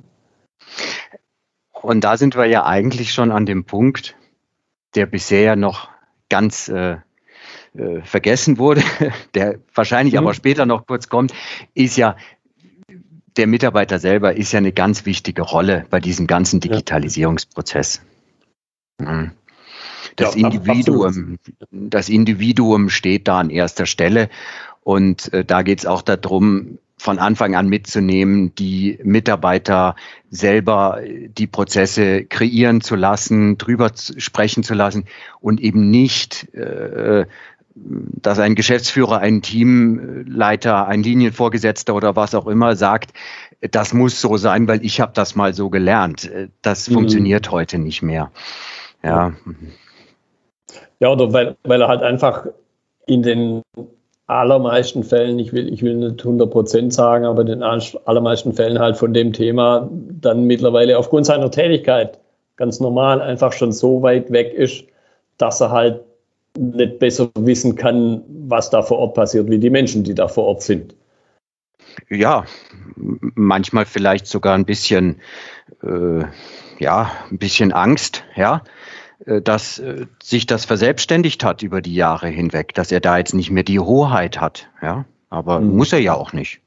Und 1.73 2.03
da 2.03 2.17
sind 2.17 2.37
wir 2.37 2.47
ja 2.47 2.65
eigentlich 2.65 3.13
schon 3.13 3.31
an 3.31 3.47
dem 3.47 3.65
Punkt, 3.65 4.17
der 4.95 5.07
bisher 5.07 5.43
ja 5.43 5.57
noch 5.57 5.89
ganz 6.31 6.69
äh, 6.69 6.97
äh, 7.75 8.01
vergessen 8.03 8.59
wurde, 8.59 8.83
der 9.35 9.59
wahrscheinlich 9.75 10.15
mhm. 10.15 10.21
aber 10.21 10.35
später 10.35 10.67
noch 10.67 10.87
kurz 10.87 11.09
kommt, 11.09 11.35
ist 11.75 11.97
ja, 11.97 12.17
der 13.37 13.47
Mitarbeiter 13.47 13.99
selber 13.99 14.37
ist 14.37 14.53
ja 14.53 14.59
eine 14.59 14.73
ganz 14.73 15.07
wichtige 15.07 15.43
Rolle 15.43 15.85
bei 15.91 16.01
diesem 16.01 16.27
ganzen 16.27 16.61
Digitalisierungsprozess. 16.61 18.01
Mhm. 18.99 19.33
Das, 20.17 20.35
ja, 20.35 20.49
Individuum, 20.49 21.39
das 21.71 22.09
Individuum 22.09 22.89
steht 22.89 23.29
da 23.29 23.41
an 23.41 23.51
erster 23.51 23.87
Stelle. 23.87 24.29
Und 24.83 25.33
äh, 25.33 25.45
da 25.45 25.63
geht 25.63 25.81
es 25.81 25.87
auch 25.87 26.03
darum, 26.03 26.79
von 26.97 27.19
Anfang 27.19 27.55
an 27.55 27.69
mitzunehmen, 27.69 28.55
die 28.55 28.99
Mitarbeiter 29.03 29.95
selber 30.31 31.01
die 31.05 31.47
Prozesse 31.47 32.25
kreieren 32.25 32.81
zu 32.81 32.97
lassen, 32.97 33.59
drüber 33.59 33.91
sprechen 33.95 34.63
zu 34.63 34.73
lassen 34.73 35.05
und 35.41 35.61
eben 35.61 35.91
nicht 35.91 36.55
äh, 36.55 37.27
dass 37.75 38.39
ein 38.39 38.55
Geschäftsführer, 38.55 39.19
ein 39.19 39.43
Teamleiter, 39.43 40.87
ein 40.87 41.03
Linienvorgesetzter 41.03 41.95
oder 41.95 42.15
was 42.15 42.35
auch 42.35 42.47
immer 42.47 42.77
sagt, 42.77 43.13
das 43.61 43.93
muss 43.93 44.21
so 44.21 44.37
sein, 44.37 44.69
weil 44.69 44.85
ich 44.85 45.01
habe 45.01 45.13
das 45.15 45.35
mal 45.35 45.55
so 45.55 45.71
gelernt. 45.71 46.31
Das 46.63 46.89
mhm. 46.89 46.95
funktioniert 46.95 47.51
heute 47.51 47.79
nicht 47.79 48.03
mehr. 48.03 48.31
Ja. 49.03 49.33
Ja, 51.05 51.13
oder 51.13 51.35
weil, 51.35 51.55
weil 51.65 51.83
er 51.83 51.89
halt 51.89 52.03
einfach 52.03 52.47
in 53.05 53.23
den 53.23 53.61
allermeisten 54.27 55.05
Fällen, 55.05 55.39
ich 55.39 55.53
will, 55.53 55.71
ich 55.71 55.83
will 55.83 55.97
nicht 55.97 56.21
100 56.21 56.51
Prozent 56.51 56.95
sagen, 56.95 57.27
aber 57.27 57.43
in 57.43 57.49
den 57.49 57.63
allermeisten 57.63 58.55
Fällen 58.55 58.79
halt 58.79 58.97
von 58.97 59.13
dem 59.13 59.35
Thema 59.35 59.87
dann 59.93 60.45
mittlerweile 60.45 60.97
aufgrund 60.97 61.27
seiner 61.27 61.51
Tätigkeit 61.51 62.19
ganz 62.57 62.81
normal 62.81 63.21
einfach 63.21 63.53
schon 63.53 63.71
so 63.71 64.01
weit 64.01 64.33
weg 64.33 64.55
ist, 64.55 64.85
dass 65.37 65.61
er 65.61 65.73
halt 65.73 66.01
nicht 66.57 67.01
besser 67.01 67.29
wissen 67.39 67.77
kann, 67.77 68.23
was 68.49 68.71
da 68.71 68.81
vor 68.81 68.99
Ort 68.99 69.13
passiert, 69.13 69.51
wie 69.51 69.59
die 69.59 69.69
Menschen, 69.69 70.05
die 70.05 70.15
da 70.15 70.27
vor 70.27 70.45
Ort 70.45 70.63
sind. 70.63 70.95
Ja, 72.09 72.47
manchmal 72.97 73.85
vielleicht 73.85 74.27
sogar 74.27 74.55
ein 74.55 74.65
bisschen, 74.65 75.21
äh, 75.83 76.25
ja, 76.79 77.11
ein 77.31 77.37
bisschen 77.37 77.73
Angst, 77.73 78.25
ja, 78.37 78.63
dass 79.27 79.79
äh, 79.79 80.07
sich 80.23 80.47
das 80.47 80.65
verselbstständigt 80.65 81.45
hat 81.45 81.63
über 81.63 81.81
die 81.81 81.95
Jahre 81.95 82.29
hinweg, 82.29 82.75
dass 82.75 82.93
er 82.93 83.01
da 83.01 83.19
jetzt 83.19 83.35
nicht 83.35 83.51
mehr 83.51 83.63
die 83.63 83.81
Hoheit 83.81 84.41
hat. 84.41 84.69
Ja, 84.83 85.05
aber 85.31 85.61
mhm. 85.61 85.77
muss 85.77 85.93
er 85.93 86.01
ja 86.01 86.15
auch 86.15 86.33
nicht. 86.33 86.61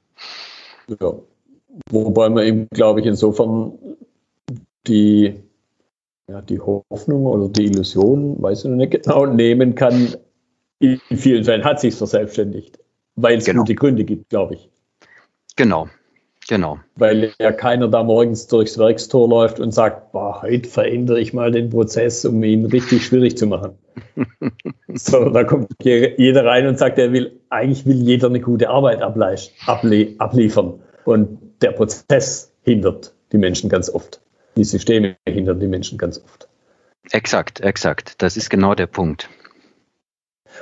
Ja. 1.00 1.14
Wobei 1.92 2.30
man 2.30 2.46
ihm, 2.46 2.68
glaube 2.72 3.02
ich, 3.02 3.06
insofern 3.06 3.74
die, 4.88 5.36
ja, 6.28 6.42
die 6.42 6.60
Hoffnung 6.60 7.26
oder 7.26 7.50
die 7.50 7.66
Illusion, 7.66 8.42
weiß 8.42 8.64
ich 8.64 8.70
noch 8.70 8.78
nicht 8.78 9.04
genau, 9.04 9.26
nehmen 9.26 9.76
kann. 9.76 10.16
In 10.80 11.00
vielen 11.16 11.44
Fällen 11.44 11.64
hat 11.64 11.80
sich 11.80 11.96
verselbstständigt, 11.96 12.80
weil 13.16 13.38
es 13.38 13.46
genau. 13.46 13.62
gute 13.62 13.76
Gründe 13.76 14.06
gibt, 14.06 14.30
glaube 14.30 14.56
ich. 14.56 14.70
Genau, 15.56 15.88
Genau. 16.48 16.80
Weil 16.96 17.34
ja 17.40 17.52
keiner 17.52 17.90
da 17.90 18.04
morgens 18.04 18.48
durchs 18.48 18.78
Werkstor 18.78 19.28
läuft 19.28 19.60
und 19.60 19.72
sagt, 19.72 20.14
boah, 20.14 20.42
heute 20.42 20.70
verändere 20.70 21.20
ich 21.20 21.34
mal 21.34 21.52
den 21.52 21.70
Prozess, 21.70 22.24
um 22.24 22.42
ihn 22.44 22.66
richtig 22.66 23.06
schwierig 23.06 23.38
zu 23.38 23.48
machen. 23.48 23.78
so, 24.94 25.30
da 25.30 25.44
kommt 25.44 25.72
jeder 25.84 26.46
rein 26.46 26.68
und 26.68 26.80
sagt, 26.80 26.98
er 27.00 27.12
will, 27.12 27.42
eigentlich 27.50 27.86
will 27.86 27.98
jeder 27.98 28.28
eine 28.28 28.40
gute 28.40 28.70
Arbeit 28.70 29.02
abliefern. 29.02 30.80
Und 31.04 31.40
der 31.62 31.72
Prozess 31.72 32.54
hindert 32.64 33.14
die 33.34 33.38
Menschen 33.38 33.70
ganz 33.70 33.90
oft. 33.90 34.22
Die 34.56 34.64
Systeme 34.64 35.18
hindern 35.28 35.60
die 35.60 35.68
Menschen 35.68 35.98
ganz 35.98 36.22
oft. 36.24 36.48
Exakt, 37.12 37.60
exakt. 37.62 38.22
Das 38.22 38.38
ist 38.38 38.50
genau 38.50 38.74
der 38.74 38.88
Punkt. 38.88 39.30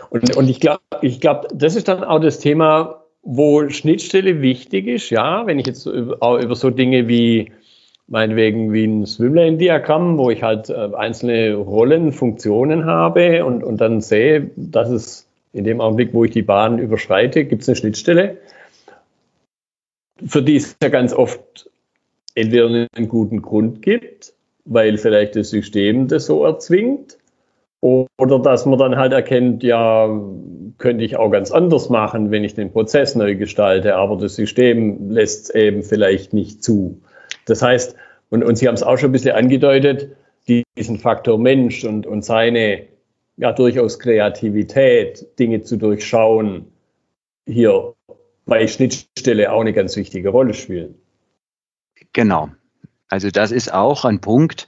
Und, 0.10 0.36
und 0.36 0.50
ich 0.50 0.60
glaube, 0.60 0.82
ich 1.02 1.22
glaub, 1.22 1.48
das 1.54 1.76
ist 1.76 1.88
dann 1.88 2.04
auch 2.04 2.20
das 2.20 2.40
Thema, 2.40 3.05
wo 3.26 3.68
Schnittstelle 3.70 4.42
wichtig 4.42 4.88
ist, 4.88 5.10
ja, 5.10 5.46
wenn 5.48 5.60
ich 5.60 5.66
jetzt 5.68 5.88
auch 5.88 6.40
über 6.40 6.56
so 6.56 6.70
Dinge 6.70 7.08
wie 7.08 7.52
meinetwegen 8.08 8.72
wie 8.72 8.86
ein 8.86 9.06
Swimlane-Diagramm, 9.08 10.20
wo 10.20 10.30
ich 10.30 10.44
halt 10.44 10.70
äh, 10.70 10.92
einzelne 10.96 11.56
Rollen, 11.56 12.12
Funktionen 12.12 12.86
habe 12.86 13.44
und, 13.44 13.64
und 13.64 13.82
dann 13.82 14.00
sehe, 14.00 14.52
dass 14.56 14.90
es 14.90 15.28
in 15.54 15.64
dem 15.64 15.82
Augenblick, 15.82 16.14
wo 16.14 16.24
ich 16.24 16.32
die 16.32 16.44
Bahn 16.44 16.78
überschreite, 16.78 17.46
gibt 17.46 17.64
es 17.64 17.70
eine 17.70 17.78
Schnittstelle, 17.78 18.38
für 20.24 20.44
die 20.44 20.58
es 20.58 20.78
ja 20.84 20.90
ganz 20.90 21.14
oft 21.14 21.70
entweder 22.36 22.68
einen 22.68 23.08
guten 23.08 23.42
Grund 23.42 23.82
gibt, 23.82 24.34
weil 24.66 25.00
vielleicht 25.00 25.36
das 25.36 25.50
System 25.50 26.08
das 26.08 26.28
so 26.28 26.46
erzwingt, 26.46 27.18
oder 27.86 28.40
dass 28.40 28.66
man 28.66 28.80
dann 28.80 28.96
halt 28.96 29.14
erkennt, 29.14 29.62
ja, 29.64 30.10
könnte 30.78 31.04
ich 31.04 31.18
auch 31.18 31.30
ganz 31.30 31.52
anders 31.52 31.90
machen, 31.90 32.32
wenn 32.32 32.44
ich 32.44 32.56
den 32.56 32.72
Prozess 32.72 33.16
neu 33.16 33.36
gestalte, 33.36 33.96
aber 33.96 34.18
das 34.18 34.36
System 34.36 35.12
lässt 35.12 35.50
es 35.50 35.56
eben 35.56 35.84
vielleicht 35.84 36.34
nicht 36.34 36.64
zu. 36.64 37.02
Das 37.46 37.62
heißt, 37.62 37.96
und, 38.30 38.44
und 38.44 38.58
Sie 38.58 38.68
haben 38.68 38.76
es 38.76 38.84
auch 38.84 38.98
schon 38.98 39.10
ein 39.10 39.14
bisschen 39.14 39.36
angedeutet, 39.36 40.16
diesen 40.48 40.98
Faktor 40.98 41.38
Mensch 41.38 41.84
und, 41.86 42.08
und 42.08 42.26
seine 42.26 42.88
ja 43.38 43.52
durchaus 43.52 44.00
Kreativität, 44.00 45.38
Dinge 45.38 45.62
zu 45.62 45.78
durchschauen, 45.78 46.66
hier 47.48 47.94
bei 48.46 48.68
Schnittstelle 48.68 49.52
auch 49.52 49.62
eine 49.62 49.74
ganz 49.74 49.96
wichtige 49.96 50.30
Rolle 50.30 50.54
spielen. 50.54 50.96
Genau. 52.14 52.50
Also 53.10 53.30
das 53.30 53.52
ist 53.52 53.72
auch 53.72 54.06
ein 54.06 54.22
Punkt, 54.22 54.68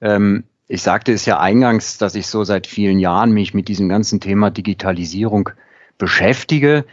ähm, 0.00 0.44
ich 0.68 0.82
sagte 0.82 1.12
es 1.12 1.26
ja 1.26 1.38
eingangs, 1.38 1.98
dass 1.98 2.14
ich 2.14 2.26
so 2.26 2.44
seit 2.44 2.66
vielen 2.66 2.98
Jahren 2.98 3.32
mich 3.32 3.54
mit 3.54 3.68
diesem 3.68 3.88
ganzen 3.88 4.20
Thema 4.20 4.50
Digitalisierung 4.50 5.50
beschäftige. 5.98 6.84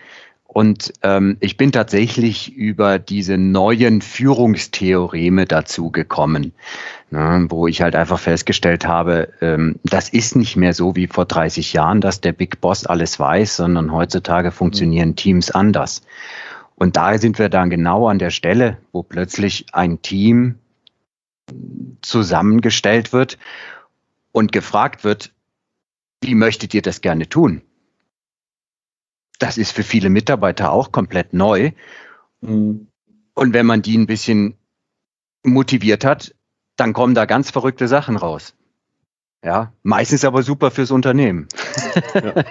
Und 0.46 0.94
ähm, 1.02 1.38
ich 1.40 1.58
bin 1.58 1.72
tatsächlich 1.72 2.54
über 2.56 3.00
diese 3.00 3.40
neuen 3.40 4.02
Führungstheoreme 4.02 5.46
dazu 5.46 5.90
gekommen, 5.90 6.54
ne, 7.10 7.48
wo 7.50 7.68
ich 7.68 7.82
halt 7.82 7.96
einfach 7.96 8.20
festgestellt 8.20 8.86
habe, 8.86 9.30
ähm, 9.42 9.80
das 9.84 10.10
ist 10.10 10.36
nicht 10.36 10.56
mehr 10.56 10.74
so 10.74 10.96
wie 10.96 11.08
vor 11.08 11.26
30 11.26 11.74
Jahren, 11.74 12.02
dass 12.02 12.22
der 12.22 12.34
Big 12.34 12.62
Boss 12.62 12.86
alles 12.86 13.20
weiß, 13.20 13.56
sondern 13.56 13.92
heutzutage 13.92 14.52
funktionieren 14.52 15.10
mhm. 15.10 15.16
Teams 15.16 15.50
anders. 15.50 16.04
Und 16.76 16.98
da 16.98 17.18
sind 17.18 17.40
wir 17.40 17.50
dann 17.50 17.72
genau 17.72 18.08
an 18.08 18.20
der 18.20 18.30
Stelle, 18.30 18.78
wo 18.92 19.02
plötzlich 19.02 19.66
ein 19.72 20.04
Team 20.04 20.60
zusammengestellt 22.02 23.14
wird 23.14 23.38
und 24.32 24.52
gefragt 24.52 25.04
wird, 25.04 25.34
wie 26.22 26.36
möchtet 26.36 26.74
ihr 26.74 26.82
das 26.82 27.02
gerne 27.02 27.28
tun? 27.28 27.62
Das 29.40 29.58
ist 29.58 29.72
für 29.72 29.84
viele 29.84 30.10
Mitarbeiter 30.10 30.72
auch 30.72 30.92
komplett 30.92 31.34
neu. 31.34 31.72
Mhm. 32.42 32.88
Und 33.34 33.54
wenn 33.54 33.66
man 33.66 33.82
die 33.82 33.98
ein 33.98 34.08
bisschen 34.08 34.56
motiviert 35.44 36.06
hat, 36.06 36.36
dann 36.76 36.94
kommen 36.94 37.16
da 37.16 37.26
ganz 37.26 37.52
verrückte 37.52 37.88
Sachen 37.88 38.16
raus. 38.16 38.56
Ja, 39.44 39.74
meistens 39.84 40.24
aber 40.24 40.42
super 40.42 40.72
fürs 40.72 40.92
Unternehmen. 40.92 41.50
Ja, 42.14 42.44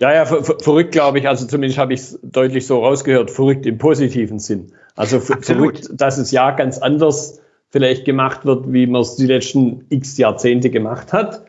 ja, 0.00 0.14
ja 0.14 0.24
ver 0.24 0.42
verrückt 0.58 0.92
glaube 0.92 1.18
ich, 1.18 1.28
also 1.28 1.46
zumindest 1.46 1.78
habe 1.78 1.92
ich 1.92 2.00
es 2.00 2.18
deutlich 2.22 2.66
so 2.66 2.82
rausgehört, 2.82 3.30
verrückt 3.30 3.66
im 3.66 3.76
positiven 3.76 4.38
Sinn. 4.38 4.72
Also 4.96 5.20
verrückt, 5.20 5.90
dass 5.92 6.16
es 6.16 6.30
ja 6.30 6.52
ganz 6.52 6.78
anders 6.78 7.42
vielleicht 7.70 8.04
gemacht 8.04 8.44
wird, 8.44 8.72
wie 8.72 8.86
man 8.86 9.02
es 9.02 9.16
die 9.16 9.26
letzten 9.26 9.84
x 9.90 10.16
Jahrzehnte 10.18 10.70
gemacht 10.70 11.12
hat, 11.12 11.44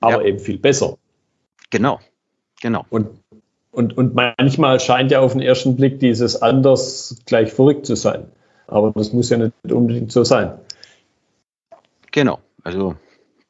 aber 0.00 0.22
ja. 0.22 0.28
eben 0.28 0.38
viel 0.38 0.58
besser. 0.58 0.98
Genau, 1.70 2.00
genau. 2.60 2.84
Und, 2.90 3.08
und, 3.70 3.96
und 3.96 4.14
manchmal 4.14 4.80
scheint 4.80 5.10
ja 5.10 5.20
auf 5.20 5.32
den 5.32 5.40
ersten 5.40 5.76
Blick 5.76 6.00
dieses 6.00 6.40
anders 6.42 7.16
gleich 7.26 7.52
verrückt 7.52 7.86
zu 7.86 7.96
sein. 7.96 8.26
Aber 8.66 8.92
das 8.92 9.12
muss 9.12 9.30
ja 9.30 9.38
nicht 9.38 9.52
unbedingt 9.70 10.12
so 10.12 10.24
sein. 10.24 10.58
Genau, 12.10 12.40
also 12.62 12.94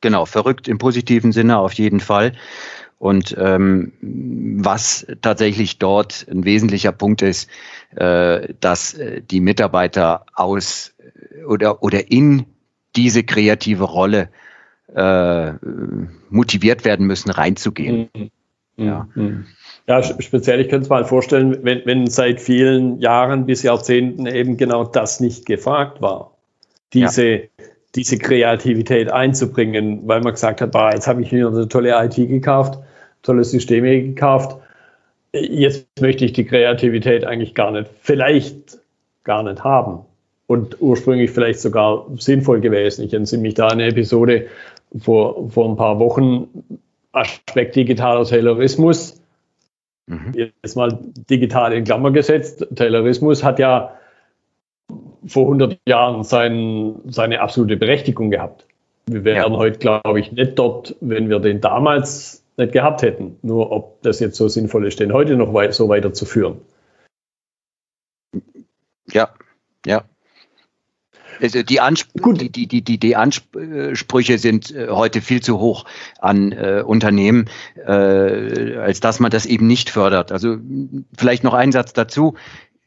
genau, 0.01 0.25
verrückt 0.25 0.69
im 0.69 0.79
positiven 0.79 1.33
Sinne 1.33 1.59
auf 1.59 1.73
jeden 1.73 2.01
Fall. 2.01 2.33
Und 3.03 3.35
ähm, 3.37 3.95
was 4.01 5.05
tatsächlich 5.23 5.81
dort 5.81 6.25
ein 6.31 6.45
wesentlicher 6.45 6.93
Punkt 6.93 7.21
ist, 7.21 7.51
äh, 7.97 8.55
dass 8.61 8.95
äh, 8.95 9.21
die 9.21 9.41
Mitarbeiter 9.41 10.25
aus 10.37 10.95
oder, 11.49 11.83
oder 11.83 12.13
in 12.13 12.47
diese 12.95 13.25
kreative 13.25 13.83
Rolle 13.83 14.29
äh, 14.95 15.53
motiviert 16.31 16.85
werden 16.85 17.09
müssen, 17.09 17.33
reinzugehen. 17.33 18.09
Mhm. 18.15 18.31
Ja. 18.77 19.09
Mhm. 19.17 19.47
ja, 19.89 20.01
speziell, 20.21 20.61
ich 20.61 20.69
könnte 20.69 20.85
es 20.85 20.89
mal 20.89 21.05
vorstellen, 21.05 21.59
wenn, 21.63 21.85
wenn 21.85 22.07
seit 22.07 22.41
vielen 22.41 23.01
Jahren 23.01 23.47
bis 23.47 23.65
Jahrzehnten 23.65 24.27
eben 24.27 24.57
genau 24.57 24.85
das 24.85 25.19
nicht 25.19 25.45
gefragt 25.45 26.01
war, 26.03 26.37
diese, 26.93 27.27
ja. 27.27 27.41
diese 27.97 28.19
Kreativität 28.19 29.11
einzubringen, 29.11 30.07
weil 30.07 30.21
man 30.21 30.35
gesagt 30.35 30.61
hat, 30.61 30.71
bah, 30.71 30.93
jetzt 30.93 31.09
habe 31.09 31.21
ich 31.21 31.33
mir 31.33 31.49
eine 31.49 31.67
tolle 31.67 32.01
IT 32.05 32.15
gekauft, 32.15 32.79
tolle 33.23 33.45
Systeme 33.45 34.03
gekauft, 34.03 34.57
jetzt 35.33 35.87
möchte 36.01 36.25
ich 36.25 36.33
die 36.33 36.45
Kreativität 36.45 37.25
eigentlich 37.25 37.55
gar 37.55 37.71
nicht, 37.71 37.91
vielleicht 38.01 38.79
gar 39.25 39.43
nicht 39.43 39.65
haben 39.65 40.01
und 40.47 40.81
ursprünglich 40.81 41.31
vielleicht 41.31 41.61
sogar 41.61 42.07
sinnvoll 42.19 42.61
gewesen. 42.61 43.05
Ich 43.05 43.15
entsinne 43.15 43.43
mich 43.43 43.55
da 43.55 43.69
an 43.69 43.75
eine 43.75 43.89
Episode 43.89 44.49
vor, 44.99 45.51
vor 45.51 45.69
ein 45.69 45.77
paar 45.77 45.99
Wochen, 45.99 46.49
Aspekt 47.13 47.77
digitaler 47.77 48.25
Taylorismus. 48.25 49.21
Mhm. 50.07 50.33
Jetzt 50.35 50.77
mal 50.77 50.99
digital 51.31 51.73
in 51.73 51.85
Klammer 51.85 52.11
gesetzt. 52.11 52.67
Taylorismus 52.75 53.45
hat 53.45 53.59
ja 53.59 53.95
vor 55.27 55.45
100 55.45 55.79
Jahren 55.87 56.25
sein, 56.25 56.97
seine 57.07 57.41
absolute 57.41 57.77
Berechtigung 57.77 58.31
gehabt. 58.31 58.67
Wir 59.07 59.25
wären 59.25 59.53
ja. 59.53 59.59
heute, 59.59 59.79
glaube 59.79 60.21
ich, 60.21 60.33
nicht 60.33 60.59
dort, 60.59 60.97
wenn 61.01 61.29
wir 61.29 61.39
den 61.39 61.61
damals 61.61 62.42
nicht 62.57 62.73
gehabt 62.73 63.03
hätten. 63.03 63.39
Nur 63.43 63.71
ob 63.71 64.03
das 64.03 64.21
jetzt 64.21 64.37
so 64.37 64.49
sinnvoll 64.49 64.87
ist, 64.87 65.01
den 65.01 65.13
heute 65.13 65.37
noch 65.37 65.55
weit, 65.55 65.75
so 65.75 65.89
weiterzuführen. 65.89 66.61
Ja, 69.11 69.31
ja. 69.87 70.05
Also 71.41 71.63
die, 71.63 71.81
Ansp 71.81 72.09
die, 72.15 72.69
die, 72.69 72.83
die, 72.83 72.99
die 72.99 73.17
Ansprüche 73.17 74.39
sind 74.39 74.71
äh, 74.71 74.89
heute 74.91 75.21
viel 75.21 75.43
zu 75.43 75.59
hoch 75.59 75.87
an 76.21 76.53
äh, 76.53 76.85
Unternehmen, 76.87 77.47
äh, 77.85 78.77
als 78.77 79.01
dass 79.01 79.19
man 79.19 79.31
das 79.31 79.47
eben 79.47 79.67
nicht 79.67 79.91
fördert. 79.91 80.31
Also 80.31 80.59
vielleicht 81.17 81.43
noch 81.43 81.55
ein 81.55 81.73
Satz 81.73 81.93
dazu. 81.95 82.35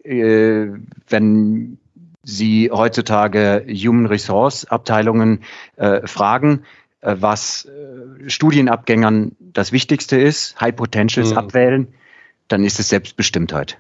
Äh, 0.04 0.67
wenn 1.10 1.80
Sie 2.23 2.71
heutzutage 2.71 3.65
Human 3.67 4.08
Resource 4.08 4.65
Abteilungen 4.65 5.43
äh, 5.75 6.08
fragen, 6.08 6.62
äh, 6.62 6.85
was 7.06 7.65
äh, 7.65 8.30
Studienabgängern 8.30 9.36
das 9.39 9.72
Wichtigste 9.72 10.18
ist, 10.18 10.60
High 10.60 10.76
Potentials 10.76 11.32
mhm. 11.32 11.38
abwählen, 11.38 11.88
dann 12.48 12.63
ist 12.63 12.80
es 12.80 12.89
Selbstbestimmtheit. 12.89 13.78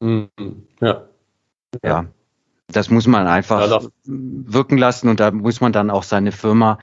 Mhm. 0.00 0.28
Ja. 0.80 1.04
Ja. 1.84 2.06
Das 2.68 2.90
muss 2.90 3.06
man 3.06 3.26
einfach 3.26 3.68
ja, 3.68 3.80
wirken 4.04 4.78
lassen 4.78 5.08
und 5.08 5.20
da 5.20 5.30
muss 5.30 5.60
man 5.60 5.72
dann 5.72 5.90
auch 5.90 6.04
seine 6.04 6.30
Firma 6.32 6.78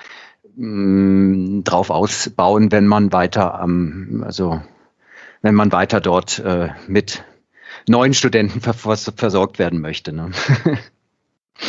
mh, 0.55 0.67
mm, 0.67 1.63
drauf 1.63 1.89
ausbauen, 1.89 2.71
wenn 2.71 2.87
man 2.87 3.13
weiter 3.13 3.59
am, 3.59 4.23
also 4.25 4.61
wenn 5.41 5.55
man 5.55 5.71
weiter 5.71 6.01
dort 6.01 6.39
äh, 6.39 6.69
mit 6.87 7.23
neuen 7.87 8.13
Studenten 8.13 8.61
versorgt 8.61 9.59
werden 9.59 9.79
möchte. 9.79 10.13
Ne? 10.13 10.31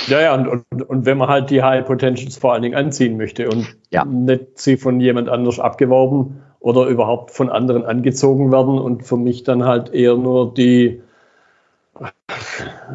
Ja, 0.06 0.20
ja, 0.20 0.34
und, 0.34 0.48
und, 0.48 0.82
und 0.82 1.06
wenn 1.06 1.18
man 1.18 1.28
halt 1.28 1.50
die 1.50 1.62
High 1.62 1.86
Potentials 1.86 2.36
vor 2.36 2.52
allen 2.52 2.62
Dingen 2.62 2.74
anziehen 2.74 3.16
möchte 3.16 3.48
und 3.48 3.76
ja. 3.90 4.04
nicht 4.04 4.58
sie 4.58 4.76
von 4.76 5.00
jemand 5.00 5.28
anders 5.28 5.58
abgeworben 5.58 6.42
oder 6.60 6.86
überhaupt 6.86 7.30
von 7.30 7.48
anderen 7.48 7.84
angezogen 7.84 8.52
werden 8.52 8.78
und 8.78 9.04
für 9.04 9.16
mich 9.16 9.44
dann 9.44 9.64
halt 9.64 9.92
eher 9.94 10.16
nur 10.16 10.52
die, 10.52 11.00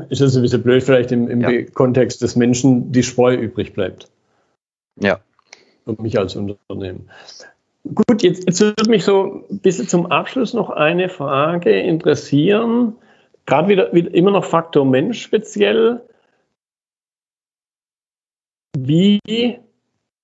ist 0.09 0.21
das 0.21 0.35
ein 0.35 0.41
bisschen 0.41 0.63
blöd 0.63 0.83
vielleicht 0.83 1.11
im, 1.11 1.27
im 1.27 1.41
ja. 1.41 1.63
Kontext 1.73 2.21
des 2.21 2.35
Menschen, 2.35 2.91
die 2.91 3.03
Spreu 3.03 3.35
übrig 3.35 3.73
bleibt. 3.73 4.09
Ja. 4.99 5.19
Für 5.85 6.01
mich 6.01 6.17
als 6.19 6.35
Unternehmen. 6.35 7.09
Gut, 7.93 8.23
jetzt, 8.23 8.45
jetzt 8.45 8.61
würde 8.61 8.89
mich 8.89 9.03
so 9.03 9.45
ein 9.49 9.59
bisschen 9.59 9.87
zum 9.87 10.05
Abschluss 10.05 10.53
noch 10.53 10.69
eine 10.69 11.09
Frage 11.09 11.71
interessieren. 11.81 12.93
Gerade 13.45 13.67
wieder, 13.67 13.93
wieder 13.93 14.13
immer 14.13 14.31
noch 14.31 14.45
Faktor 14.45 14.85
Mensch 14.85 15.21
speziell. 15.21 16.01
Wie, 18.77 19.19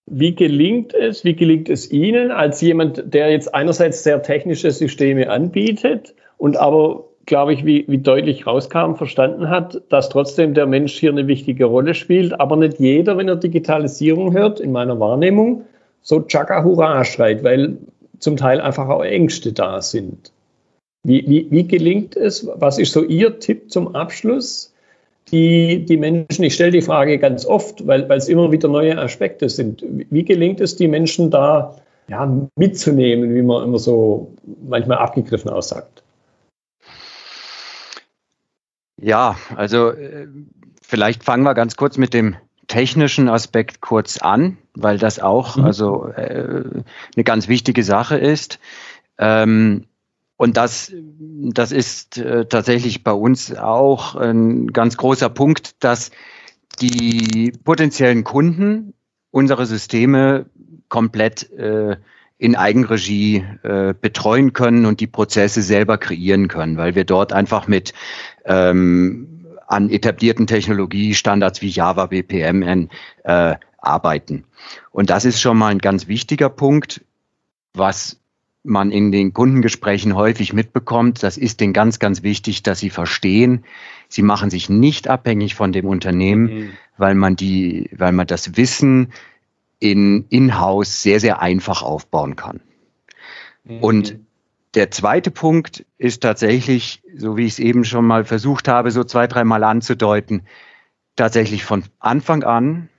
wie 0.07 0.35
gelingt 0.35 0.93
es, 0.93 1.23
wie 1.23 1.35
gelingt 1.35 1.69
es 1.69 1.91
Ihnen 1.91 2.31
als 2.31 2.61
jemand, 2.61 3.13
der 3.13 3.31
jetzt 3.31 3.53
einerseits 3.53 4.03
sehr 4.03 4.23
technische 4.23 4.71
Systeme 4.71 5.29
anbietet 5.29 6.15
und 6.37 6.57
aber, 6.57 7.05
glaube 7.25 7.53
ich, 7.53 7.63
wie, 7.63 7.85
wie 7.87 7.99
deutlich 7.99 8.47
rauskam, 8.47 8.95
verstanden 8.95 9.49
hat, 9.49 9.81
dass 9.89 10.09
trotzdem 10.09 10.55
der 10.55 10.65
Mensch 10.65 10.97
hier 10.97 11.11
eine 11.11 11.27
wichtige 11.27 11.65
Rolle 11.65 11.93
spielt, 11.93 12.39
aber 12.39 12.55
nicht 12.55 12.79
jeder, 12.79 13.17
wenn 13.17 13.27
er 13.27 13.35
Digitalisierung 13.35 14.33
hört, 14.33 14.59
in 14.59 14.71
meiner 14.71 14.99
Wahrnehmung, 14.99 15.65
so 16.01 16.21
Chaka 16.21 16.63
Hurra 16.63 17.05
schreit, 17.05 17.43
weil 17.43 17.77
zum 18.17 18.35
Teil 18.35 18.61
einfach 18.61 18.89
auch 18.89 19.03
Ängste 19.03 19.53
da 19.53 19.81
sind. 19.81 20.31
Wie, 21.03 21.23
wie, 21.27 21.47
wie 21.51 21.67
gelingt 21.67 22.17
es? 22.17 22.49
Was 22.55 22.79
ist 22.79 22.91
so 22.91 23.03
Ihr 23.03 23.39
Tipp 23.39 23.71
zum 23.71 23.95
Abschluss? 23.95 24.73
Die, 25.31 25.85
die 25.85 25.97
Menschen, 25.97 26.43
ich 26.43 26.53
stelle 26.53 26.71
die 26.71 26.81
Frage 26.81 27.19
ganz 27.19 27.45
oft, 27.45 27.85
weil, 27.87 28.09
es 28.11 28.27
immer 28.27 28.51
wieder 28.51 28.67
neue 28.67 28.97
Aspekte 28.97 29.49
sind. 29.49 29.83
Wie 30.09 30.23
gelingt 30.23 30.59
es, 30.61 30.75
die 30.75 30.87
Menschen 30.87 31.31
da 31.31 31.75
ja, 32.07 32.49
mitzunehmen, 32.55 33.35
wie 33.35 33.41
man 33.41 33.63
immer 33.63 33.79
so 33.79 34.33
manchmal 34.67 34.97
abgegriffen 34.97 35.49
aussagt? 35.49 36.03
Ja, 39.01 39.37
also 39.55 39.91
äh, 39.91 40.27
vielleicht 40.81 41.23
fangen 41.23 41.43
wir 41.43 41.53
ganz 41.53 41.75
kurz 41.77 41.97
mit 41.97 42.13
dem 42.13 42.35
technischen 42.67 43.29
Aspekt 43.29 43.81
kurz 43.81 44.17
an, 44.17 44.57
weil 44.73 44.97
das 44.97 45.19
auch 45.19 45.57
mhm. 45.57 45.65
also 45.65 46.07
äh, 46.07 46.63
eine 47.15 47.23
ganz 47.23 47.47
wichtige 47.47 47.83
Sache 47.83 48.17
ist. 48.17 48.59
Ähm, 49.17 49.85
und 50.39 50.55
das, 50.55 50.93
das 51.19 51.73
ist 51.73 52.17
äh, 52.17 52.45
tatsächlich 52.45 53.03
bei 53.03 53.11
uns 53.11 53.53
auch 53.53 54.15
ein 54.15 54.67
ganz 54.67 54.95
großer 54.95 55.27
Punkt, 55.27 55.83
dass 55.83 56.11
die 56.79 57.51
potenziellen 57.65 58.23
Kunden 58.23 58.93
unsere 59.31 59.65
Systeme 59.65 60.45
komplett 60.87 61.51
äh, 61.51 61.97
in 62.37 62.55
Eigenregie 62.55 63.43
äh, 63.63 63.93
betreuen 63.99 64.53
können 64.53 64.85
und 64.85 65.01
die 65.01 65.07
Prozesse 65.07 65.61
selber 65.61 65.97
kreieren 65.97 66.47
können, 66.47 66.77
weil 66.77 66.95
wir 66.95 67.03
dort 67.03 67.33
einfach 67.33 67.67
mit 67.67 67.91
ähm, 68.45 69.45
an 69.67 69.89
etablierten 69.89 70.47
Technologiestandards 70.47 71.61
wie 71.61 71.67
Java, 71.67 72.05
BPMN 72.05 72.87
äh, 73.25 73.55
arbeiten. 73.77 74.45
Und 74.91 75.09
das 75.09 75.25
ist 75.25 75.41
schon 75.41 75.57
mal 75.57 75.67
ein 75.67 75.79
ganz 75.79 76.07
wichtiger 76.07 76.47
Punkt, 76.49 77.03
was 77.73 78.21
man 78.63 78.91
in 78.91 79.11
den 79.11 79.33
Kundengesprächen 79.33 80.15
häufig 80.15 80.53
mitbekommt, 80.53 81.23
das 81.23 81.37
ist 81.37 81.61
denen 81.61 81.73
ganz, 81.73 81.99
ganz 81.99 82.23
wichtig, 82.23 82.63
dass 82.63 82.79
sie 82.79 82.89
verstehen, 82.89 83.63
sie 84.09 84.21
machen 84.21 84.49
sich 84.49 84.69
nicht 84.69 85.07
abhängig 85.07 85.55
von 85.55 85.71
dem 85.71 85.85
Unternehmen, 85.85 86.43
mhm. 86.43 86.69
weil 86.97 87.15
man 87.15 87.35
die, 87.35 87.89
weil 87.93 88.11
man 88.11 88.27
das 88.27 88.57
Wissen 88.57 89.13
in 89.79 90.25
in-house 90.29 91.01
sehr, 91.01 91.19
sehr 91.19 91.41
einfach 91.41 91.81
aufbauen 91.81 92.35
kann. 92.35 92.59
Mhm. 93.63 93.79
Und 93.79 94.19
der 94.75 94.91
zweite 94.91 95.31
Punkt 95.31 95.85
ist 95.97 96.21
tatsächlich, 96.21 97.01
so 97.15 97.37
wie 97.37 97.45
ich 97.45 97.53
es 97.53 97.59
eben 97.59 97.85
schon 97.85 98.05
mal 98.05 98.25
versucht 98.25 98.67
habe, 98.67 98.91
so 98.91 99.03
zwei, 99.03 99.25
dreimal 99.25 99.63
anzudeuten, 99.63 100.43
tatsächlich 101.15 101.63
von 101.63 101.83
Anfang 101.99 102.43
an 102.43 102.89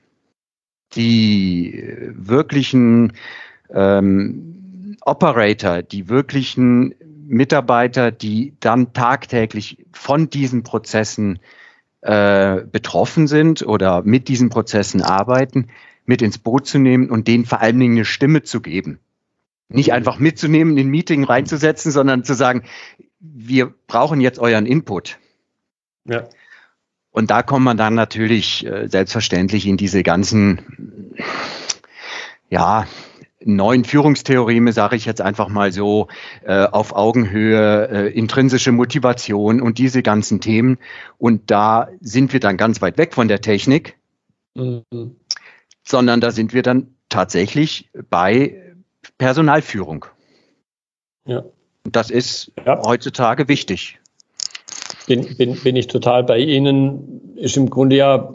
die 0.95 1.85
wirklichen 2.13 3.13
ähm, 3.73 4.60
Operator, 5.11 5.83
die 5.83 6.09
wirklichen 6.09 6.95
Mitarbeiter, 7.27 8.11
die 8.13 8.55
dann 8.61 8.93
tagtäglich 8.93 9.85
von 9.93 10.31
diesen 10.31 10.63
Prozessen 10.63 11.41
äh, 12.01 12.63
betroffen 12.63 13.27
sind 13.27 13.63
oder 13.63 14.03
mit 14.03 14.29
diesen 14.29 14.51
Prozessen 14.51 15.03
arbeiten, 15.03 15.69
mit 16.07 16.23
ins 16.23 16.39
Boot 16.39 16.67
zu 16.67 16.79
nehmen 16.79 17.11
und 17.11 17.29
denen 17.29 17.45
vor 17.45 17.61
allen 17.61 17.79
Dingen 17.79 17.97
eine 17.97 18.05
Stimme 18.05 18.43
zu 18.43 18.61
geben. 18.61 19.01
Nicht 19.69 19.93
einfach 19.93 20.19
mitzunehmen, 20.19 20.77
in 20.77 20.87
ein 20.87 20.91
Meeting 20.91 21.25
reinzusetzen, 21.25 21.93
sondern 21.93 22.25
zu 22.25 22.35
sagen, 22.35 22.63
wir 23.21 23.73
brauchen 23.87 24.21
jetzt 24.21 24.39
euren 24.39 24.67
Input. 24.67 25.19
Ja. 26.05 26.29
Und 27.11 27.31
da 27.31 27.43
kommt 27.43 27.65
man 27.65 27.77
dann 27.77 27.95
natürlich 27.95 28.65
äh, 28.65 28.89
selbstverständlich 28.89 29.67
in 29.67 29.77
diese 29.77 30.03
ganzen, 30.03 31.15
ja, 32.49 32.87
neuen 33.45 33.85
Führungstheoreme, 33.85 34.73
sage 34.73 34.97
ich 34.97 35.05
jetzt 35.07 35.21
einfach 35.21 35.49
mal 35.49 35.73
so, 35.73 36.09
äh, 36.45 36.65
auf 36.67 36.95
Augenhöhe, 36.95 37.89
äh, 37.89 38.13
intrinsische 38.13 38.73
Motivation 38.73 39.61
und 39.61 39.79
diese 39.79 40.03
ganzen 40.03 40.41
Themen. 40.41 40.79
Und 41.19 41.51
da 41.51 41.89
sind 42.01 42.33
wir 42.33 42.41
dann 42.41 42.57
ganz 42.57 42.83
weit 42.83 42.99
weg 42.99 43.15
von 43.15 43.29
der 43.29 43.41
Technik, 43.41 43.99
mhm. 44.55 44.85
sondern 45.83 46.21
da 46.21 46.31
sind 46.31 46.53
wir 46.53 46.63
dann 46.63 46.95
tatsächlich 47.09 47.91
bei 48.11 48.75
Personalführung. 49.19 50.07
Ja. 51.27 51.45
Das 51.85 52.11
ist 52.11 52.53
ja. 52.67 52.83
heutzutage 52.85 53.49
wichtig. 53.49 53.99
Bin, 55.07 55.37
bin, 55.37 55.57
bin 55.57 55.77
ich 55.77 55.87
total 55.87 56.25
bei 56.25 56.39
Ihnen. 56.39 57.37
Ist 57.37 57.57
im 57.57 57.71
Grunde 57.71 57.97
ja 57.97 58.35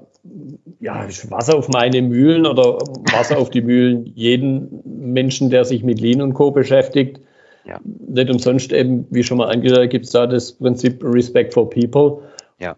ja, 0.80 1.08
Wasser 1.30 1.56
auf 1.56 1.70
meine 1.70 2.02
Mühlen 2.02 2.46
oder 2.46 2.78
Wasser 3.12 3.38
auf 3.38 3.50
die 3.50 3.62
Mühlen 3.62 4.06
jeden 4.15 4.82
Menschen, 5.06 5.50
der 5.50 5.65
sich 5.65 5.84
mit 5.84 6.00
Lean 6.00 6.22
und 6.22 6.34
Co. 6.34 6.52
beschäftigt. 6.52 7.20
Ja. 7.65 7.80
Nicht 7.84 8.30
umsonst 8.30 8.72
eben, 8.72 9.08
wie 9.10 9.24
schon 9.24 9.38
mal 9.38 9.50
angedeutet, 9.50 9.91
gibt 9.91 10.06
es 10.06 10.12
da 10.12 10.28
das 10.28 10.54
Prinzip 10.54 11.04
Respect 11.04 11.54
for 11.54 11.70
People. 11.70 12.20
Ja. 12.60 12.76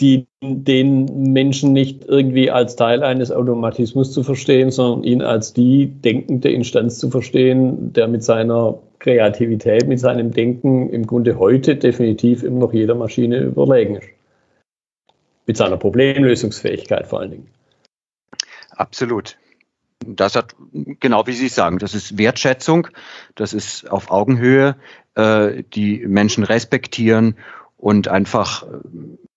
Die, 0.00 0.26
den 0.42 1.32
Menschen 1.32 1.72
nicht 1.72 2.04
irgendwie 2.06 2.50
als 2.50 2.76
Teil 2.76 3.02
eines 3.02 3.30
Automatismus 3.30 4.12
zu 4.12 4.22
verstehen, 4.22 4.70
sondern 4.70 5.04
ihn 5.04 5.22
als 5.22 5.52
die 5.52 5.86
denkende 5.86 6.50
Instanz 6.50 6.98
zu 6.98 7.10
verstehen, 7.10 7.92
der 7.92 8.08
mit 8.08 8.22
seiner 8.22 8.78
Kreativität, 8.98 9.86
mit 9.88 10.00
seinem 10.00 10.32
Denken 10.32 10.90
im 10.90 11.06
Grunde 11.06 11.38
heute 11.38 11.76
definitiv 11.76 12.42
immer 12.42 12.60
noch 12.60 12.72
jeder 12.74 12.94
Maschine 12.94 13.38
überlegen 13.40 13.96
ist 13.96 14.08
mit 15.50 15.56
seiner 15.56 15.78
Problemlösungsfähigkeit 15.78 17.08
vor 17.08 17.18
allen 17.18 17.32
Dingen. 17.32 17.48
Absolut. 18.76 19.36
Das 20.06 20.34
hat, 20.34 20.54
genau 20.72 21.26
wie 21.26 21.32
Sie 21.32 21.48
sagen, 21.48 21.78
das 21.78 21.94
ist 21.94 22.16
Wertschätzung, 22.16 22.88
das 23.34 23.52
ist 23.52 23.90
auf 23.90 24.10
Augenhöhe, 24.10 24.76
äh, 25.14 25.62
die 25.74 26.06
Menschen 26.06 26.44
respektieren 26.44 27.36
und 27.76 28.08
einfach 28.08 28.62
äh, 28.62 28.66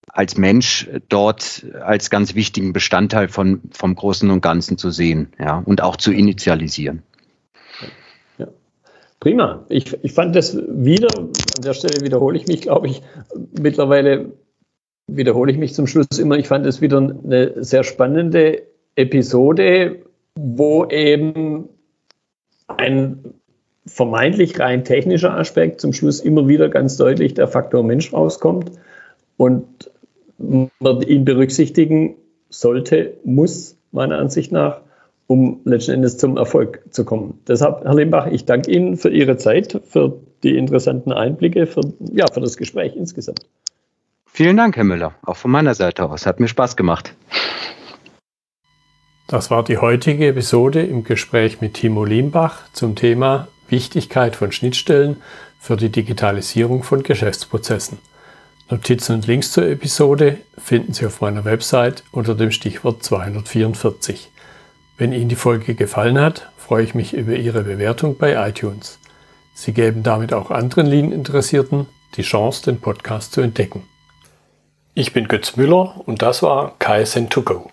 als 0.08 0.38
Mensch 0.38 0.90
dort 1.10 1.66
als 1.82 2.10
ganz 2.10 2.36
wichtigen 2.36 2.72
Bestandteil 2.72 3.28
von, 3.28 3.62
vom 3.72 3.96
Großen 3.96 4.30
und 4.30 4.42
Ganzen 4.42 4.78
zu 4.78 4.92
sehen 4.92 5.34
ja, 5.40 5.62
und 5.66 5.82
auch 5.82 5.98
zu 5.98 6.14
initialisieren. 6.14 7.02
Ja. 8.38 8.48
Prima. 9.20 9.66
Ich, 9.70 9.98
ich 10.04 10.14
fand 10.14 10.36
das 10.36 10.56
wieder, 10.56 11.10
an 11.18 11.32
der 11.64 11.74
Stelle 11.74 12.02
wiederhole 12.02 12.38
ich 12.38 12.48
mich, 12.48 12.62
glaube 12.62 12.88
ich, 12.88 13.02
mittlerweile 13.60 14.32
wiederhole 15.08 15.52
ich 15.52 15.58
mich 15.58 15.74
zum 15.74 15.88
Schluss 15.88 16.08
immer, 16.18 16.38
ich 16.38 16.48
fand 16.48 16.66
es 16.66 16.80
wieder 16.80 16.98
eine 16.98 17.64
sehr 17.64 17.84
spannende 17.84 18.64
Episode, 18.96 20.04
wo 20.36 20.86
eben 20.86 21.70
ein 22.68 23.34
vermeintlich 23.86 24.60
rein 24.60 24.84
technischer 24.84 25.36
Aspekt 25.38 25.82
zum 25.82 25.94
Schluss 25.94 26.20
immer 26.20 26.48
wieder 26.48 26.70
ganz 26.70 26.98
deutlich 26.98 27.34
der 27.34 27.48
Faktor 27.48 27.84
Mensch 27.84 28.14
rauskommt 28.14 28.72
und 29.38 29.92
man 30.38 31.02
ihn 31.02 31.26
berücksichtigen 31.26 32.16
sollte, 32.50 33.18
muss, 33.24 33.78
meiner 33.92 34.18
Ansicht 34.18 34.52
nach, 34.52 34.82
um 35.28 35.62
letzten 35.64 35.92
Endes 35.92 36.18
zum 36.18 36.38
Erfolg 36.38 36.84
zu 36.92 37.06
kommen. 37.06 37.40
Deshalb, 37.48 37.84
Herr 37.84 37.96
Limbach, 37.96 38.28
ich 38.28 38.46
danke 38.46 38.72
Ihnen 38.72 38.98
für 38.98 39.10
Ihre 39.10 39.38
Zeit, 39.38 39.82
für 39.86 40.20
die 40.44 40.58
interessanten 40.58 41.12
Einblicke, 41.12 41.66
für, 41.66 41.82
ja, 42.12 42.26
für 42.32 42.42
das 42.42 42.58
Gespräch 42.58 42.96
insgesamt. 42.96 43.46
Vielen 44.26 44.58
Dank, 44.58 44.76
Herr 44.76 44.84
Müller, 44.84 45.14
auch 45.24 45.38
von 45.38 45.52
meiner 45.52 45.76
Seite 45.76 46.10
aus. 46.10 46.26
Hat 46.26 46.40
mir 46.40 46.48
Spaß 46.48 46.76
gemacht. 46.76 47.16
Das 49.34 49.50
war 49.50 49.64
die 49.64 49.80
heutige 49.80 50.28
Episode 50.28 50.84
im 50.84 51.04
Gespräch 51.04 51.60
mit 51.60 51.74
Timo 51.74 52.06
Limbach 52.06 52.72
zum 52.72 52.96
Thema 52.96 53.48
Wichtigkeit 53.68 54.36
von 54.36 54.52
Schnittstellen 54.52 55.24
für 55.60 55.76
die 55.76 55.90
Digitalisierung 55.90 56.84
von 56.84 57.02
Geschäftsprozessen. 57.02 57.98
Notizen 58.70 59.16
und 59.16 59.26
Links 59.26 59.52
zur 59.52 59.66
Episode 59.66 60.38
finden 60.60 60.94
Sie 60.94 61.08
auf 61.08 61.20
meiner 61.20 61.46
Website 61.46 62.04
unter 62.12 62.36
dem 62.36 62.52
Stichwort 62.52 63.04
244. 63.04 64.30
Wenn 65.00 65.14
Ihnen 65.14 65.30
die 65.30 65.36
Folge 65.36 65.74
gefallen 65.74 66.20
hat, 66.20 66.52
freue 66.56 66.84
ich 66.84 66.94
mich 66.94 67.16
über 67.16 67.34
Ihre 67.34 67.64
Bewertung 67.64 68.20
bei 68.20 68.36
iTunes. 68.48 69.00
Sie 69.56 69.74
geben 69.74 70.04
damit 70.04 70.32
auch 70.32 70.52
anderen 70.52 70.86
Lean-Interessierten 70.86 71.88
die 72.18 72.22
Chance, 72.22 72.66
den 72.66 72.80
Podcast 72.80 73.34
zu 73.34 73.42
entdecken. 73.42 73.82
Ich 74.94 75.12
bin 75.12 75.28
Götz 75.28 75.56
Müller 75.56 76.04
und 76.06 76.22
das 76.22 76.44
war 76.44 76.76
KSN2Go. 76.80 77.73